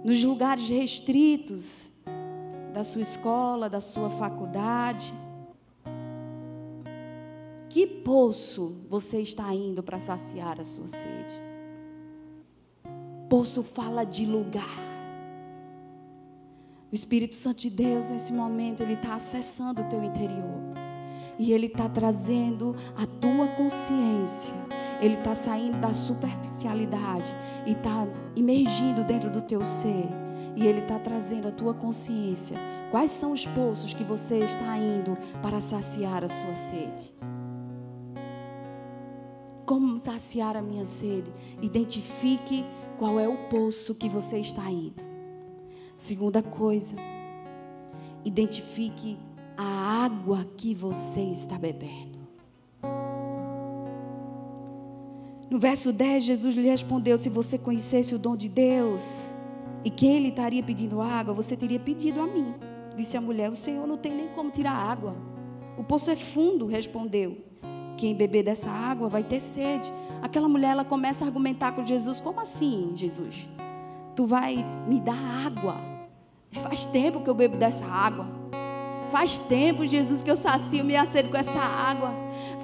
Nos 0.03 0.25
lugares 0.25 0.69
restritos 0.69 1.93
da 2.73 2.83
sua 2.83 3.03
escola, 3.03 3.71
da 3.71 3.81
sua 3.81 4.11
faculdade? 4.11 5.15
Que 7.73 7.87
poço 7.87 8.85
você 8.87 9.23
está 9.23 9.53
indo 9.55 9.83
para 9.83 9.99
saciar 9.99 10.61
a 10.61 10.65
sua 10.65 10.87
sede? 10.87 11.35
Poço 13.31 13.63
fala 13.63 14.05
de 14.05 14.27
lugar. 14.27 14.77
O 16.93 16.95
Espírito 16.95 17.35
Santo 17.35 17.61
de 17.61 17.71
Deus, 17.71 18.11
nesse 18.11 18.31
momento, 18.31 18.83
ele 18.83 18.93
está 18.93 19.15
acessando 19.15 19.81
o 19.81 19.89
teu 19.89 20.05
interior. 20.05 20.61
E 21.39 21.55
ele 21.55 21.65
está 21.65 21.89
trazendo 21.89 22.77
a 22.95 23.07
tua 23.07 23.47
consciência. 23.57 24.53
Ele 25.01 25.15
está 25.15 25.35
saindo 25.35 25.79
da 25.81 25.95
superficialidade 25.95 27.35
e 27.65 27.73
está 27.73 28.07
imergindo 28.37 29.03
dentro 29.03 29.31
do 29.31 29.41
teu 29.41 29.65
ser. 29.65 30.11
E 30.55 30.67
ele 30.67 30.81
está 30.81 30.99
trazendo 30.99 31.49
a 31.49 31.53
tua 31.53 31.73
consciência. 31.73 32.59
Quais 32.91 33.11
são 33.13 33.33
os 33.33 33.47
poços 33.47 33.95
que 33.95 34.05
você 34.05 34.41
está 34.41 34.77
indo 34.77 35.17
para 35.41 35.59
saciar 35.59 36.23
a 36.23 36.29
sua 36.29 36.55
sede? 36.55 37.32
Como 39.73 39.99
saciar 39.99 40.55
a 40.55 40.61
minha 40.61 40.85
sede? 40.85 41.33
Identifique 41.63 42.63
qual 42.99 43.19
é 43.19 43.27
o 43.27 43.49
poço 43.49 43.95
que 43.95 44.07
você 44.07 44.39
está 44.39 44.71
indo. 44.71 45.03
Segunda 45.97 46.43
coisa, 46.43 46.95
identifique 48.23 49.17
a 49.57 50.05
água 50.05 50.45
que 50.59 50.75
você 50.75 51.23
está 51.23 51.57
bebendo. 51.57 52.19
No 55.51 55.59
verso 55.59 55.91
10, 55.91 56.23
Jesus 56.23 56.55
lhe 56.55 56.69
respondeu: 56.69 57.17
Se 57.17 57.31
você 57.31 57.57
conhecesse 57.57 58.15
o 58.15 58.19
dom 58.19 58.37
de 58.37 58.51
Deus 58.51 59.33
e 59.83 59.89
que 59.89 60.07
ele 60.07 60.29
estaria 60.29 60.63
pedindo 60.63 61.01
água, 61.01 61.33
você 61.33 61.57
teria 61.57 61.81
pedido 61.81 62.21
a 62.21 62.27
mim. 62.27 62.53
Disse 62.95 63.17
a 63.17 63.23
mulher: 63.23 63.51
O 63.51 63.57
Senhor 63.57 63.87
não 63.87 63.97
tem 63.97 64.15
nem 64.15 64.29
como 64.35 64.51
tirar 64.51 64.75
água. 64.75 65.17
O 65.79 65.83
poço 65.83 66.11
é 66.11 66.15
fundo, 66.15 66.67
respondeu. 66.67 67.52
Quem 68.03 68.17
beber 68.17 68.43
dessa 68.43 68.69
água 68.69 69.09
vai 69.09 69.23
ter 69.23 69.39
sede. 69.39 69.93
Aquela 70.21 70.49
mulher 70.49 70.73
ela 70.73 70.85
começa 70.85 71.25
a 71.25 71.29
argumentar 71.29 71.71
com 71.71 71.87
Jesus: 71.87 72.21
Como 72.21 72.41
assim, 72.41 72.91
Jesus? 72.97 73.49
Tu 74.17 74.27
vai 74.27 74.67
me 74.89 74.99
dar 74.99 75.47
água? 75.47 75.77
Faz 76.51 76.85
tempo 76.85 77.21
que 77.21 77.31
eu 77.31 77.35
bebo 77.35 77.57
dessa 77.57 77.87
água. 77.87 78.27
Faz 79.09 79.39
tempo, 79.39 79.87
Jesus, 79.87 80.21
que 80.21 80.29
eu 80.29 80.37
sacio 80.37 80.85
minha 80.85 81.05
sede 81.05 81.29
com 81.29 81.37
essa 81.37 81.61
água. 81.61 82.13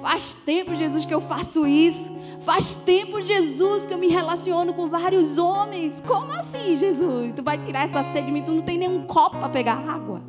Faz 0.01 0.33
tempo, 0.33 0.75
Jesus, 0.75 1.05
que 1.05 1.13
eu 1.13 1.21
faço 1.21 1.65
isso. 1.65 2.11
Faz 2.41 2.73
tempo, 2.73 3.21
Jesus, 3.21 3.85
que 3.85 3.93
eu 3.93 3.97
me 3.97 4.09
relaciono 4.09 4.73
com 4.73 4.89
vários 4.89 5.37
homens. 5.37 6.03
Como 6.05 6.33
assim, 6.33 6.75
Jesus? 6.75 7.33
Tu 7.33 7.41
vai 7.41 7.57
tirar 7.57 7.85
essa 7.85 8.03
sede 8.03 8.25
de 8.25 8.33
mim? 8.33 8.41
Tu 8.41 8.51
não 8.51 8.61
tem 8.61 8.77
nenhum 8.77 9.05
copo 9.05 9.37
para 9.37 9.47
pegar 9.47 9.77
água? 9.89 10.21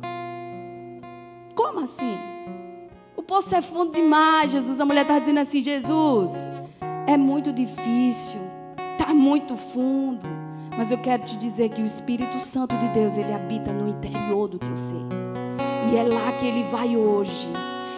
Como 1.53 1.81
assim? 1.81 2.30
Poço 3.31 3.55
é 3.55 3.61
fundo 3.61 3.93
demais, 3.93 4.51
Jesus. 4.51 4.81
A 4.81 4.85
mulher 4.85 5.03
está 5.03 5.17
dizendo 5.17 5.39
assim: 5.39 5.61
Jesus, 5.63 6.31
é 7.07 7.15
muito 7.15 7.53
difícil, 7.53 8.41
está 8.91 9.13
muito 9.13 9.55
fundo. 9.55 10.27
Mas 10.77 10.91
eu 10.91 10.97
quero 10.97 11.23
te 11.23 11.37
dizer 11.37 11.69
que 11.69 11.81
o 11.81 11.85
Espírito 11.85 12.41
Santo 12.41 12.75
de 12.75 12.89
Deus, 12.89 13.17
ele 13.17 13.33
habita 13.33 13.71
no 13.71 13.87
interior 13.87 14.49
do 14.49 14.59
teu 14.59 14.75
ser. 14.75 15.05
E 15.89 15.95
é 15.95 16.03
lá 16.03 16.33
que 16.33 16.45
ele 16.45 16.63
vai 16.63 16.97
hoje. 16.97 17.47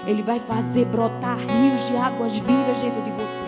Ele 0.05 0.21
vai 0.21 0.37
fazer 0.37 0.85
brotar 0.85 1.39
rios 1.39 1.87
de 1.87 1.97
águas 1.97 2.35
vivas 2.35 2.77
dentro 2.77 3.01
de 3.01 3.09
você. 3.09 3.45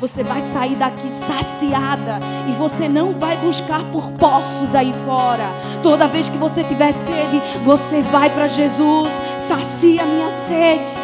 Você 0.00 0.24
vai 0.24 0.40
sair 0.40 0.74
daqui 0.74 1.08
saciada 1.08 2.18
e 2.48 2.52
você 2.56 2.88
não 2.88 3.12
vai 3.12 3.36
buscar 3.36 3.84
por 3.92 4.10
poços 4.12 4.74
aí 4.74 4.92
fora. 5.06 5.44
Toda 5.80 6.08
vez 6.08 6.28
que 6.28 6.36
você 6.36 6.64
tiver 6.64 6.90
sede, 6.90 7.40
você 7.62 8.02
vai 8.02 8.30
para 8.30 8.48
Jesus, 8.48 9.12
sacia 9.38 10.04
minha 10.04 10.30
sede. 10.48 11.03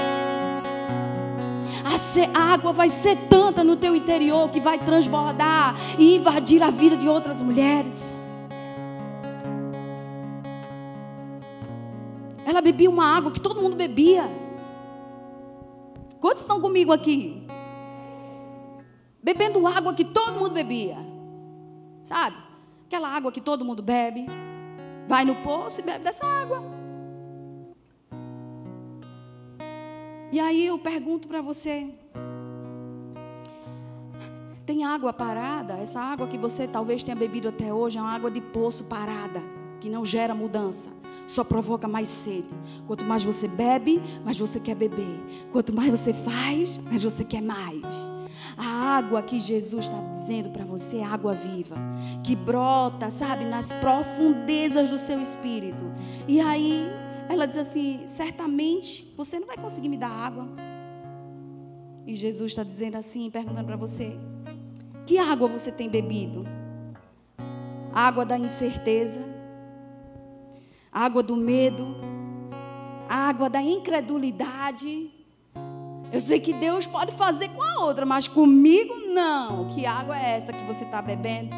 A 2.35 2.55
água 2.55 2.73
vai 2.73 2.89
ser 2.89 3.17
tanta 3.29 3.63
no 3.63 3.77
teu 3.77 3.95
interior 3.95 4.49
que 4.51 4.61
vai 4.61 4.79
transbordar 4.79 5.77
e 5.99 6.17
invadir 6.17 6.63
a 6.63 6.71
vida 6.71 6.97
de 6.97 7.09
outras 7.09 7.41
mulheres. 7.41 8.25
Ela 12.45 12.61
bebia 12.61 12.91
uma 12.91 13.05
água 13.17 13.31
que 13.31 13.41
todo 13.41 13.61
mundo 13.61 13.77
bebia. 13.77 14.29
Quantos 16.21 16.41
estão 16.41 16.61
comigo 16.61 16.93
aqui? 16.93 17.47
Bebendo 19.23 19.65
água 19.67 19.95
que 19.95 20.05
todo 20.05 20.39
mundo 20.39 20.51
bebia. 20.51 20.97
Sabe? 22.03 22.37
Aquela 22.87 23.09
água 23.09 23.31
que 23.31 23.41
todo 23.41 23.65
mundo 23.65 23.83
bebe. 23.83 24.27
Vai 25.07 25.25
no 25.25 25.37
poço 25.37 25.81
e 25.81 25.85
bebe 25.85 26.03
dessa 26.03 26.27
água. 26.27 26.63
E 30.33 30.39
aí 30.39 30.67
eu 30.67 30.79
pergunto 30.79 31.29
para 31.29 31.41
você: 31.41 32.00
tem 34.71 34.85
água 34.85 35.13
parada? 35.13 35.75
Essa 35.79 36.01
água 36.01 36.29
que 36.29 36.39
você 36.39 36.65
talvez 36.65 37.03
tenha 37.03 37.17
bebido 37.17 37.49
até 37.49 37.75
hoje 37.75 37.99
é 37.99 38.01
uma 38.01 38.15
água 38.15 38.31
de 38.31 38.41
poço 38.41 38.85
parada, 38.85 39.43
que 39.81 39.91
não 39.91 40.05
gera 40.05 40.33
mudança, 40.33 40.91
só 41.27 41.43
provoca 41.43 41.89
mais 41.89 42.09
sede. 42.09 42.47
Quanto 42.87 43.05
mais 43.05 43.25
você 43.25 43.49
bebe, 43.49 44.01
mais 44.25 44.39
você 44.39 44.61
quer 44.61 44.77
beber. 44.77 45.21
Quanto 45.51 45.73
mais 45.73 45.91
você 45.91 46.15
faz, 46.15 46.79
mais 46.79 47.03
você 47.03 47.25
quer 47.25 47.43
mais. 47.43 47.85
A 48.57 48.97
água 48.97 49.23
que 49.23 49.41
Jesus 49.41 49.87
está 49.87 49.99
dizendo 50.15 50.51
para 50.51 50.65
você 50.65 50.99
é 50.99 51.05
água 51.05 51.35
viva, 51.35 51.75
que 52.23 52.37
brota, 52.37 53.11
sabe, 53.11 53.47
nas 53.47 53.73
profundezas 53.73 54.89
do 54.89 55.01
seu 55.01 55.21
espírito. 55.21 55.85
E 56.29 56.41
aí 56.41 56.87
ela 57.29 57.45
diz 57.45 57.57
assim: 57.57 58.05
certamente 58.07 59.13
você 59.17 59.41
não 59.41 59.49
vai 59.49 59.57
conseguir 59.57 59.89
me 59.89 59.97
dar 59.97 60.13
água. 60.13 60.47
E 62.07 62.15
Jesus 62.15 62.53
está 62.53 62.63
dizendo 62.63 62.97
assim, 62.97 63.29
perguntando 63.31 63.67
para 63.67 63.77
você: 63.77 64.17
que 65.11 65.19
água 65.19 65.49
você 65.49 65.73
tem 65.73 65.89
bebido? 65.89 66.45
Água 67.93 68.25
da 68.25 68.39
incerteza, 68.39 69.21
água 70.93 71.21
do 71.21 71.35
medo, 71.35 71.97
água 73.09 73.51
da 73.51 73.61
incredulidade. 73.61 75.11
Eu 76.13 76.21
sei 76.21 76.39
que 76.39 76.53
Deus 76.53 76.87
pode 76.87 77.11
fazer 77.11 77.49
com 77.49 77.61
a 77.61 77.87
outra, 77.87 78.07
mas 78.07 78.29
comigo 78.29 78.95
não. 79.09 79.67
Que 79.67 79.85
água 79.85 80.17
é 80.17 80.37
essa 80.37 80.53
que 80.53 80.65
você 80.65 80.85
está 80.85 81.03
bebendo? 81.03 81.57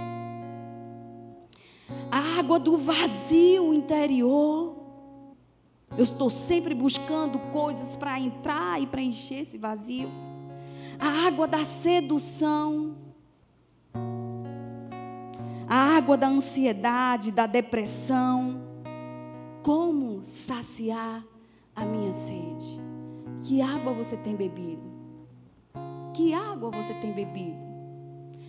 A 2.10 2.38
água 2.38 2.58
do 2.58 2.78
vazio 2.78 3.74
interior. 3.74 4.76
Eu 5.94 6.04
estou 6.04 6.30
sempre 6.30 6.74
buscando 6.74 7.38
coisas 7.38 7.96
para 7.96 8.18
entrar 8.18 8.80
e 8.80 8.86
preencher 8.86 9.40
esse 9.40 9.58
vazio. 9.58 10.10
A 10.98 11.26
água 11.26 11.46
da 11.46 11.66
sedução. 11.66 13.01
A 15.74 15.96
água 15.96 16.18
da 16.18 16.28
ansiedade, 16.28 17.32
da 17.32 17.46
depressão. 17.46 18.60
Como 19.62 20.22
saciar 20.22 21.24
a 21.74 21.82
minha 21.86 22.12
sede? 22.12 22.78
Que 23.40 23.62
água 23.62 23.94
você 23.94 24.14
tem 24.18 24.36
bebido? 24.36 24.82
Que 26.12 26.34
água 26.34 26.70
você 26.70 26.92
tem 26.92 27.10
bebido? 27.10 27.56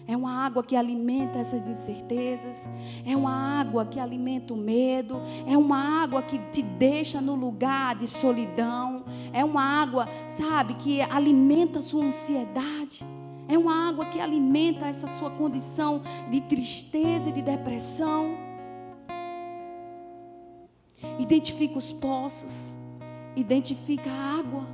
É 0.05 0.17
uma 0.17 0.45
água 0.45 0.61
que 0.61 0.75
alimenta 0.75 1.39
essas 1.39 1.69
incertezas. 1.69 2.67
É 3.05 3.15
uma 3.15 3.61
água 3.61 3.85
que 3.85 4.01
alimenta 4.01 4.53
o 4.53 4.57
medo. 4.57 5.21
É 5.47 5.57
uma 5.57 6.03
água 6.03 6.21
que 6.21 6.37
te 6.51 6.61
deixa 6.61 7.21
no 7.21 7.35
lugar 7.35 7.95
de 7.95 8.05
solidão. 8.05 9.05
É 9.31 9.45
uma 9.45 9.63
água, 9.63 10.09
sabe, 10.27 10.73
que 10.73 11.01
alimenta 11.01 11.79
a 11.79 11.81
sua 11.81 12.03
ansiedade. 12.03 13.05
É 13.53 13.57
uma 13.57 13.87
água 13.87 14.07
que 14.07 14.19
alimenta 14.19 14.87
essa 14.87 15.07
sua 15.13 15.29
condição 15.29 16.01
de 16.27 16.41
tristeza 16.41 17.29
e 17.29 17.33
de 17.33 17.43
depressão. 17.43 18.35
Identifica 21.19 21.77
os 21.77 21.93
poços. 21.93 22.73
Identifica 23.35 24.09
a 24.09 24.39
água. 24.39 24.67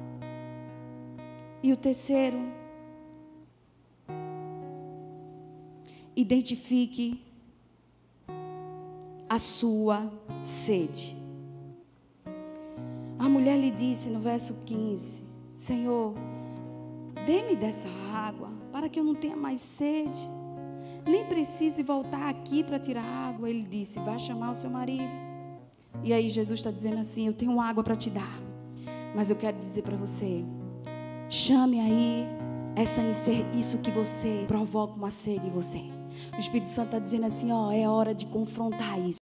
E 1.61 1.73
o 1.73 1.75
terceiro, 1.75 2.39
identifique 6.15 7.21
a 9.27 9.37
sua 9.37 10.09
sede. 10.41 11.17
A 13.17 13.27
mulher 13.27 13.57
lhe 13.59 13.71
disse 13.71 14.09
no 14.09 14.21
verso 14.21 14.63
15: 14.65 15.25
Senhor, 15.57 16.13
dê-me 17.25 17.57
dessa 17.57 17.89
água, 18.13 18.58
para 18.71 18.89
que 18.89 18.99
eu 18.99 19.03
não 19.03 19.15
tenha 19.15 19.35
mais 19.35 19.61
sede, 19.61 20.19
nem 21.05 21.25
precise 21.25 21.81
voltar 21.83 22.29
aqui 22.29 22.63
para 22.63 22.79
tirar 22.79 23.03
água. 23.03 23.49
Ele 23.49 23.63
disse: 23.63 23.99
Vá 23.99 24.17
chamar 24.17 24.51
o 24.51 24.55
seu 24.55 24.69
marido. 24.69 25.09
E 26.03 26.13
aí 26.13 26.29
Jesus 26.29 26.59
está 26.59 26.71
dizendo 26.71 26.99
assim: 26.99 27.27
Eu 27.27 27.33
tenho 27.33 27.59
água 27.59 27.83
para 27.83 27.95
te 27.95 28.09
dar, 28.09 28.39
mas 29.15 29.29
eu 29.29 29.35
quero 29.35 29.57
dizer 29.57 29.81
para 29.81 29.97
você: 29.97 30.43
chame 31.29 31.79
aí 31.79 32.25
essa 32.75 33.01
isso 33.57 33.79
que 33.79 33.91
você 33.91 34.45
provoca 34.47 34.93
uma 34.93 35.11
sede 35.11 35.47
em 35.47 35.51
você. 35.51 35.81
O 36.35 36.39
Espírito 36.39 36.69
Santo 36.69 36.87
está 36.87 36.99
dizendo 36.99 37.25
assim: 37.25 37.51
ó, 37.51 37.71
é 37.71 37.87
hora 37.87 38.13
de 38.13 38.25
confrontar 38.27 38.99
isso. 38.99 39.19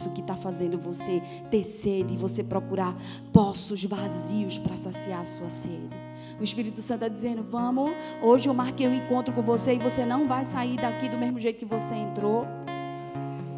Isso 0.00 0.12
que 0.12 0.20
está 0.20 0.36
fazendo 0.36 0.78
você 0.78 1.20
ter 1.50 1.64
sede 1.64 2.14
e 2.14 2.16
você 2.16 2.44
procurar 2.44 2.96
poços 3.32 3.84
vazios 3.84 4.56
para 4.56 4.76
saciar 4.76 5.20
a 5.20 5.24
sua 5.24 5.50
sede. 5.50 6.07
O 6.40 6.44
Espírito 6.44 6.80
Santo 6.80 7.04
está 7.04 7.08
dizendo: 7.08 7.42
Vamos, 7.42 7.90
hoje 8.22 8.48
eu 8.48 8.54
marquei 8.54 8.86
um 8.86 8.94
encontro 8.94 9.34
com 9.34 9.42
você 9.42 9.74
e 9.74 9.78
você 9.78 10.04
não 10.04 10.28
vai 10.28 10.44
sair 10.44 10.76
daqui 10.76 11.08
do 11.08 11.18
mesmo 11.18 11.40
jeito 11.40 11.58
que 11.58 11.64
você 11.64 11.94
entrou. 11.94 12.46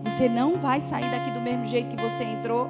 Você 0.04 0.28
não 0.28 0.58
vai 0.58 0.80
sair 0.80 1.10
daqui 1.10 1.30
do 1.30 1.40
mesmo 1.40 1.64
jeito 1.66 1.94
que 1.94 2.02
você 2.02 2.24
entrou. 2.24 2.68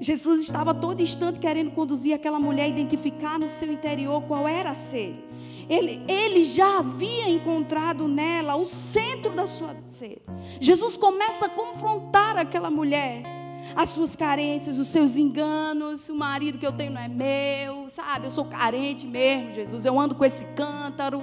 Jesus 0.00 0.40
estava 0.40 0.74
todo 0.74 1.00
instante 1.00 1.38
querendo 1.38 1.70
conduzir 1.70 2.14
aquela 2.14 2.38
mulher 2.38 2.64
a 2.64 2.68
identificar 2.68 3.38
no 3.38 3.48
seu 3.48 3.72
interior 3.72 4.22
qual 4.22 4.46
era 4.46 4.70
a 4.70 4.74
sede. 4.74 5.24
Ele, 5.68 6.02
ele 6.08 6.44
já 6.44 6.78
havia 6.78 7.28
encontrado 7.28 8.06
nela 8.06 8.56
o 8.56 8.64
centro 8.64 9.32
da 9.32 9.46
sua 9.46 9.74
sede. 9.84 10.22
Jesus 10.60 10.96
começa 10.96 11.46
a 11.46 11.48
confrontar 11.48 12.36
aquela 12.36 12.70
mulher, 12.70 13.22
as 13.74 13.90
suas 13.90 14.14
carências, 14.14 14.78
os 14.78 14.88
seus 14.88 15.16
enganos. 15.16 16.08
O 16.08 16.14
marido 16.14 16.58
que 16.58 16.66
eu 16.66 16.72
tenho 16.72 16.92
não 16.92 17.00
é 17.00 17.08
meu, 17.08 17.88
sabe? 17.88 18.26
Eu 18.26 18.30
sou 18.30 18.44
carente 18.44 19.06
mesmo, 19.06 19.52
Jesus. 19.52 19.84
Eu 19.84 19.98
ando 19.98 20.14
com 20.14 20.24
esse 20.24 20.44
cântaro, 20.54 21.22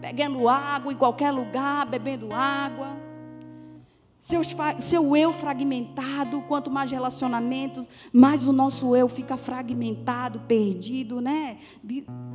pegando 0.00 0.48
água 0.48 0.92
em 0.92 0.96
qualquer 0.96 1.30
lugar, 1.30 1.86
bebendo 1.86 2.28
água. 2.32 2.96
Seu, 4.20 4.42
seu 4.78 5.16
eu 5.16 5.32
fragmentado, 5.32 6.42
quanto 6.42 6.70
mais 6.70 6.90
relacionamentos, 6.90 7.88
mais 8.12 8.46
o 8.46 8.52
nosso 8.52 8.94
eu 8.94 9.08
fica 9.08 9.36
fragmentado, 9.36 10.40
perdido, 10.40 11.20
né? 11.20 11.58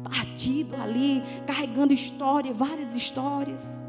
Partido 0.04 0.76
ali, 0.82 1.22
carregando 1.46 1.94
história, 1.94 2.54
várias 2.54 2.96
histórias. 2.96 3.84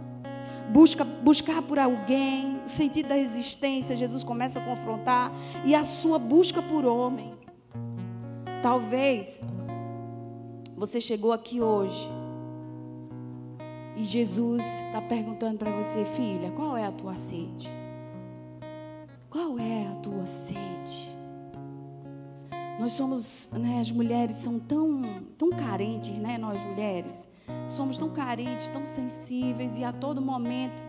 Busca, 0.72 1.05
buscar 1.05 1.62
por 1.62 1.79
alguém, 1.79 2.61
o 2.64 2.68
sentido 2.68 3.09
da 3.09 3.18
existência, 3.18 3.96
Jesus 3.96 4.24
começa 4.24 4.59
a 4.59 4.64
confrontar, 4.64 5.33
e 5.64 5.74
a 5.74 5.85
sua 5.85 6.18
busca 6.18 6.62
por 6.62 6.85
homem. 6.85 7.35
Talvez 8.62 9.42
você 10.77 11.00
chegou 11.00 11.33
aqui 11.33 11.61
hoje 11.61 12.09
e 13.96 14.03
Jesus 14.03 14.64
está 14.87 15.00
perguntando 15.00 15.59
para 15.59 15.70
você, 15.70 16.05
filha, 16.05 16.50
qual 16.50 16.77
é 16.77 16.85
a 16.85 16.90
tua 16.90 17.16
sede? 17.16 17.68
Qual 19.31 19.59
é 19.59 19.87
a 19.87 19.94
tua 19.96 20.27
sede? 20.27 21.16
Nós 22.79 22.92
somos, 22.92 23.48
né, 23.53 23.81
as 23.81 23.90
mulheres 23.90 24.37
são 24.37 24.59
tão, 24.59 25.03
tão 25.38 25.50
carentes, 25.50 26.16
né, 26.18 26.37
nós 26.38 26.62
mulheres. 26.64 27.27
Somos 27.68 27.98
tão 27.98 28.11
carentes, 28.11 28.68
tão 28.68 28.87
sensíveis 28.87 29.78
e 29.78 29.85
a 29.85 29.92
todo 29.92 30.20
momento 30.20 30.83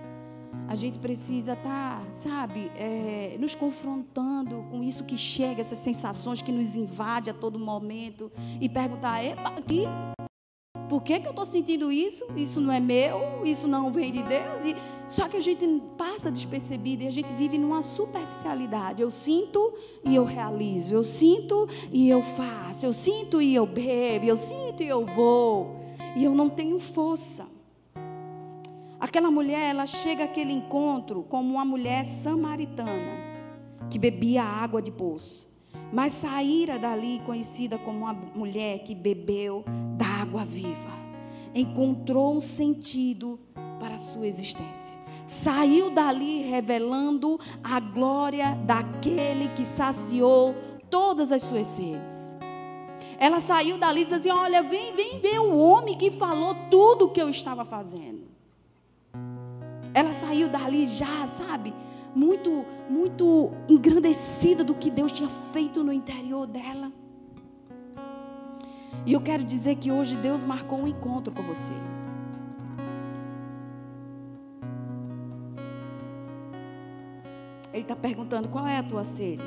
a 0.68 0.76
gente 0.76 0.98
precisa 0.98 1.54
estar, 1.54 2.02
tá, 2.02 2.08
sabe, 2.12 2.72
é, 2.76 3.36
nos 3.40 3.54
confrontando 3.54 4.66
com 4.72 4.82
isso 4.82 5.04
que 5.04 5.18
chega, 5.18 5.62
essas 5.62 5.78
sensações 5.78 6.42
que 6.42 6.52
nos 6.52 6.76
invadem 6.76 7.32
a 7.32 7.38
todo 7.38 7.60
momento 7.60 8.32
e 8.60 8.68
perguntar: 8.68 9.24
epa, 9.24 9.50
aqui, 9.50 9.84
por 10.90 11.04
que, 11.04 11.20
que 11.20 11.28
eu 11.28 11.32
estou 11.32 11.46
sentindo 11.46 11.92
isso? 11.92 12.26
Isso 12.36 12.60
não 12.60 12.74
é 12.74 12.80
meu, 12.80 13.42
isso 13.44 13.68
não 13.68 13.92
vem 13.92 14.12
de 14.12 14.24
Deus. 14.24 14.66
E, 14.66 14.76
só 15.08 15.28
que 15.28 15.38
a 15.38 15.42
gente 15.42 15.66
passa 15.98 16.32
despercebido 16.32 17.04
e 17.04 17.08
a 17.08 17.12
gente 17.12 17.34
vive 17.34 17.58
numa 17.58 17.84
superficialidade. 17.84 19.02
Eu 19.02 19.12
sinto 19.12 19.74
e 20.04 20.16
eu 20.16 20.26
realizo. 20.26 20.94
Eu 20.94 21.04
sinto 21.04 21.68
e 21.92 22.10
eu 22.10 22.22
faço. 22.22 22.86
Eu 22.86 22.94
sinto 22.94 23.42
e 23.42 23.54
eu 23.54 23.66
bebo. 23.66 24.26
Eu 24.26 24.38
sinto 24.38 24.82
e 24.82 24.88
eu 24.88 25.06
vou. 25.06 25.86
E 26.16 26.24
eu 26.24 26.34
não 26.34 26.50
tenho 26.50 26.80
força. 26.80 27.46
Aquela 29.00 29.30
mulher, 29.30 29.70
ela 29.70 29.86
chega 29.86 30.24
àquele 30.24 30.54
encontro 30.54 31.24
como 31.24 31.54
uma 31.54 31.66
mulher 31.66 32.06
samaritana 32.06 33.26
que 33.90 34.00
bebia 34.00 34.44
água 34.44 34.82
de 34.82 34.92
poço. 34.92 35.46
Mas 35.92 36.14
saíra 36.14 36.80
dali 36.80 37.22
conhecida 37.26 37.78
como 37.78 38.00
uma 38.00 38.14
mulher 38.14 38.80
que 38.80 38.96
bebeu 38.96 39.64
da 39.98 40.06
água 40.06 40.44
viva. 40.44 40.96
Encontrou 41.54 42.36
um 42.36 42.42
sentido 42.42 43.40
para 43.80 43.96
a 43.96 44.00
sua 44.00 44.28
existência. 44.28 44.98
Saiu 45.28 45.90
dali 45.90 46.42
revelando 46.42 47.40
a 47.64 47.80
glória 47.80 48.56
daquele 48.66 49.50
que 49.56 49.66
saciou 49.66 50.56
todas 50.90 51.32
as 51.32 51.42
suas 51.42 51.68
sedes. 51.68 52.35
Ela 53.18 53.40
saiu 53.40 53.78
dali 53.78 54.02
e 54.02 54.04
disse 54.04 54.16
assim: 54.16 54.30
Olha, 54.30 54.62
vem, 54.64 54.94
vem 54.94 55.20
ver 55.20 55.40
o 55.40 55.58
homem 55.58 55.98
que 55.98 56.12
falou 56.12 56.56
tudo 56.70 57.06
o 57.06 57.10
que 57.10 57.22
eu 57.22 57.30
estava 57.30 57.64
fazendo. 57.64 58.24
Ela 59.94 60.12
saiu 60.12 60.50
dali 60.50 60.86
já, 60.86 61.26
sabe? 61.28 61.74
muito, 62.16 62.66
muito 62.90 63.52
engrandecida 63.68 64.64
do 64.64 64.74
que 64.74 64.90
Deus 64.90 65.12
tinha 65.12 65.30
feito 65.52 65.84
no 65.84 65.92
interior 65.92 66.48
dela. 66.48 66.92
E 69.06 69.14
eu 69.14 69.22
quero 69.22 69.44
dizer 69.44 69.76
que 69.76 69.92
hoje 69.92 70.16
Deus 70.16 70.46
marcou 70.46 70.80
um 70.80 70.88
encontro 70.88 71.34
com 71.34 71.44
você. 71.44 71.74
Ele 77.74 77.82
está 77.82 77.96
perguntando: 77.96 78.48
qual 78.48 78.66
é 78.66 78.78
a 78.78 78.84
tua 78.84 79.04
sede? 79.04 79.44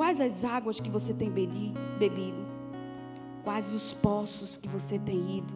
Quais 0.00 0.18
as 0.18 0.44
águas 0.46 0.80
que 0.80 0.88
você 0.88 1.12
tem 1.12 1.30
bebido? 1.30 2.38
Quais 3.44 3.70
os 3.70 3.92
poços 3.92 4.56
que 4.56 4.66
você 4.66 4.98
tem 4.98 5.36
ido? 5.36 5.52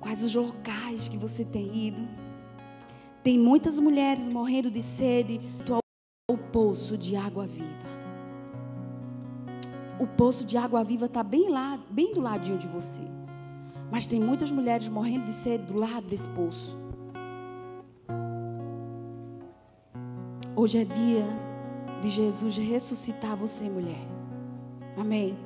Quais 0.00 0.22
os 0.22 0.34
locais 0.34 1.06
que 1.06 1.18
você 1.18 1.44
tem 1.44 1.88
ido? 1.88 2.08
Tem 3.22 3.38
muitas 3.38 3.78
mulheres 3.78 4.30
morrendo 4.30 4.70
de 4.70 4.80
sede 4.80 5.38
ao 5.70 6.38
poço 6.50 6.96
de 6.96 7.14
água 7.14 7.46
viva. 7.46 7.68
O 10.00 10.06
poço 10.06 10.42
de 10.42 10.56
água 10.56 10.82
viva 10.82 11.04
está 11.04 11.22
bem 11.22 11.50
lá, 11.50 11.78
bem 11.90 12.14
do 12.14 12.22
ladinho 12.22 12.56
de 12.56 12.68
você. 12.68 13.04
Mas 13.92 14.06
tem 14.06 14.18
muitas 14.18 14.50
mulheres 14.50 14.88
morrendo 14.88 15.26
de 15.26 15.34
sede 15.34 15.64
do 15.64 15.78
lado 15.78 16.06
desse 16.06 16.28
poço. 16.30 16.78
Hoje 20.56 20.78
é 20.78 20.84
dia 20.86 21.45
de 22.06 22.10
Jesus 22.10 22.56
ressuscitar 22.56 23.36
você, 23.36 23.64
mulher. 23.64 24.06
Amém. 24.96 25.36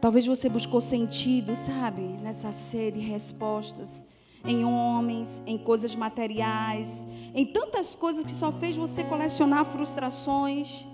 Talvez 0.00 0.26
você 0.26 0.48
buscou 0.48 0.80
sentido, 0.80 1.56
sabe, 1.56 2.02
nessa 2.02 2.52
sede 2.52 2.98
e 2.98 3.02
respostas 3.02 4.04
em 4.44 4.64
homens, 4.64 5.42
em 5.46 5.56
coisas 5.56 5.94
materiais, 5.94 7.06
em 7.32 7.46
tantas 7.46 7.94
coisas 7.94 8.24
que 8.24 8.32
só 8.32 8.50
fez 8.50 8.76
você 8.76 9.04
colecionar 9.04 9.64
frustrações. 9.64 10.86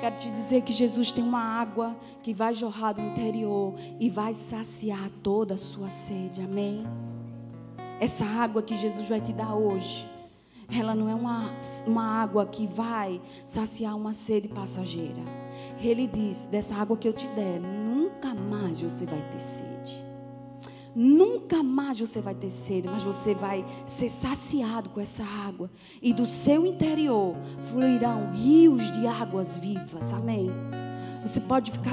Quero 0.00 0.18
te 0.18 0.30
dizer 0.30 0.62
que 0.62 0.72
Jesus 0.72 1.10
tem 1.10 1.22
uma 1.22 1.42
água 1.42 1.94
que 2.22 2.32
vai 2.32 2.54
jorrar 2.54 2.92
do 2.94 3.02
interior 3.02 3.74
e 4.00 4.08
vai 4.08 4.32
saciar 4.32 5.10
toda 5.22 5.54
a 5.54 5.58
sua 5.58 5.90
sede. 5.90 6.40
Amém? 6.40 6.86
Essa 8.00 8.24
água 8.24 8.62
que 8.62 8.74
Jesus 8.74 9.08
vai 9.08 9.20
te 9.20 9.32
dar 9.32 9.54
hoje, 9.54 10.08
ela 10.70 10.94
não 10.94 11.08
é 11.08 11.14
uma, 11.14 11.50
uma 11.86 12.04
água 12.22 12.46
que 12.46 12.66
vai 12.66 13.20
saciar 13.46 13.96
uma 13.96 14.12
sede 14.12 14.48
passageira. 14.48 15.22
Ele 15.80 16.06
diz: 16.06 16.46
dessa 16.46 16.74
água 16.74 16.96
que 16.96 17.08
eu 17.08 17.12
te 17.12 17.26
der, 17.28 17.58
nunca 17.60 18.34
mais 18.34 18.80
você 18.80 19.06
vai 19.06 19.22
ter 19.30 19.40
sede. 19.40 20.08
Nunca 20.94 21.62
mais 21.62 22.00
você 22.00 22.20
vai 22.20 22.34
ter 22.34 22.50
sede, 22.50 22.88
mas 22.88 23.04
você 23.04 23.32
vai 23.32 23.64
ser 23.86 24.10
saciado 24.10 24.90
com 24.90 25.00
essa 25.00 25.22
água. 25.22 25.70
E 26.02 26.12
do 26.12 26.26
seu 26.26 26.66
interior 26.66 27.36
fluirão 27.70 28.32
rios 28.32 28.90
de 28.90 29.06
águas 29.06 29.56
vivas. 29.56 30.12
Amém. 30.12 30.50
Você 31.22 31.40
pode 31.40 31.70
ficar 31.70 31.86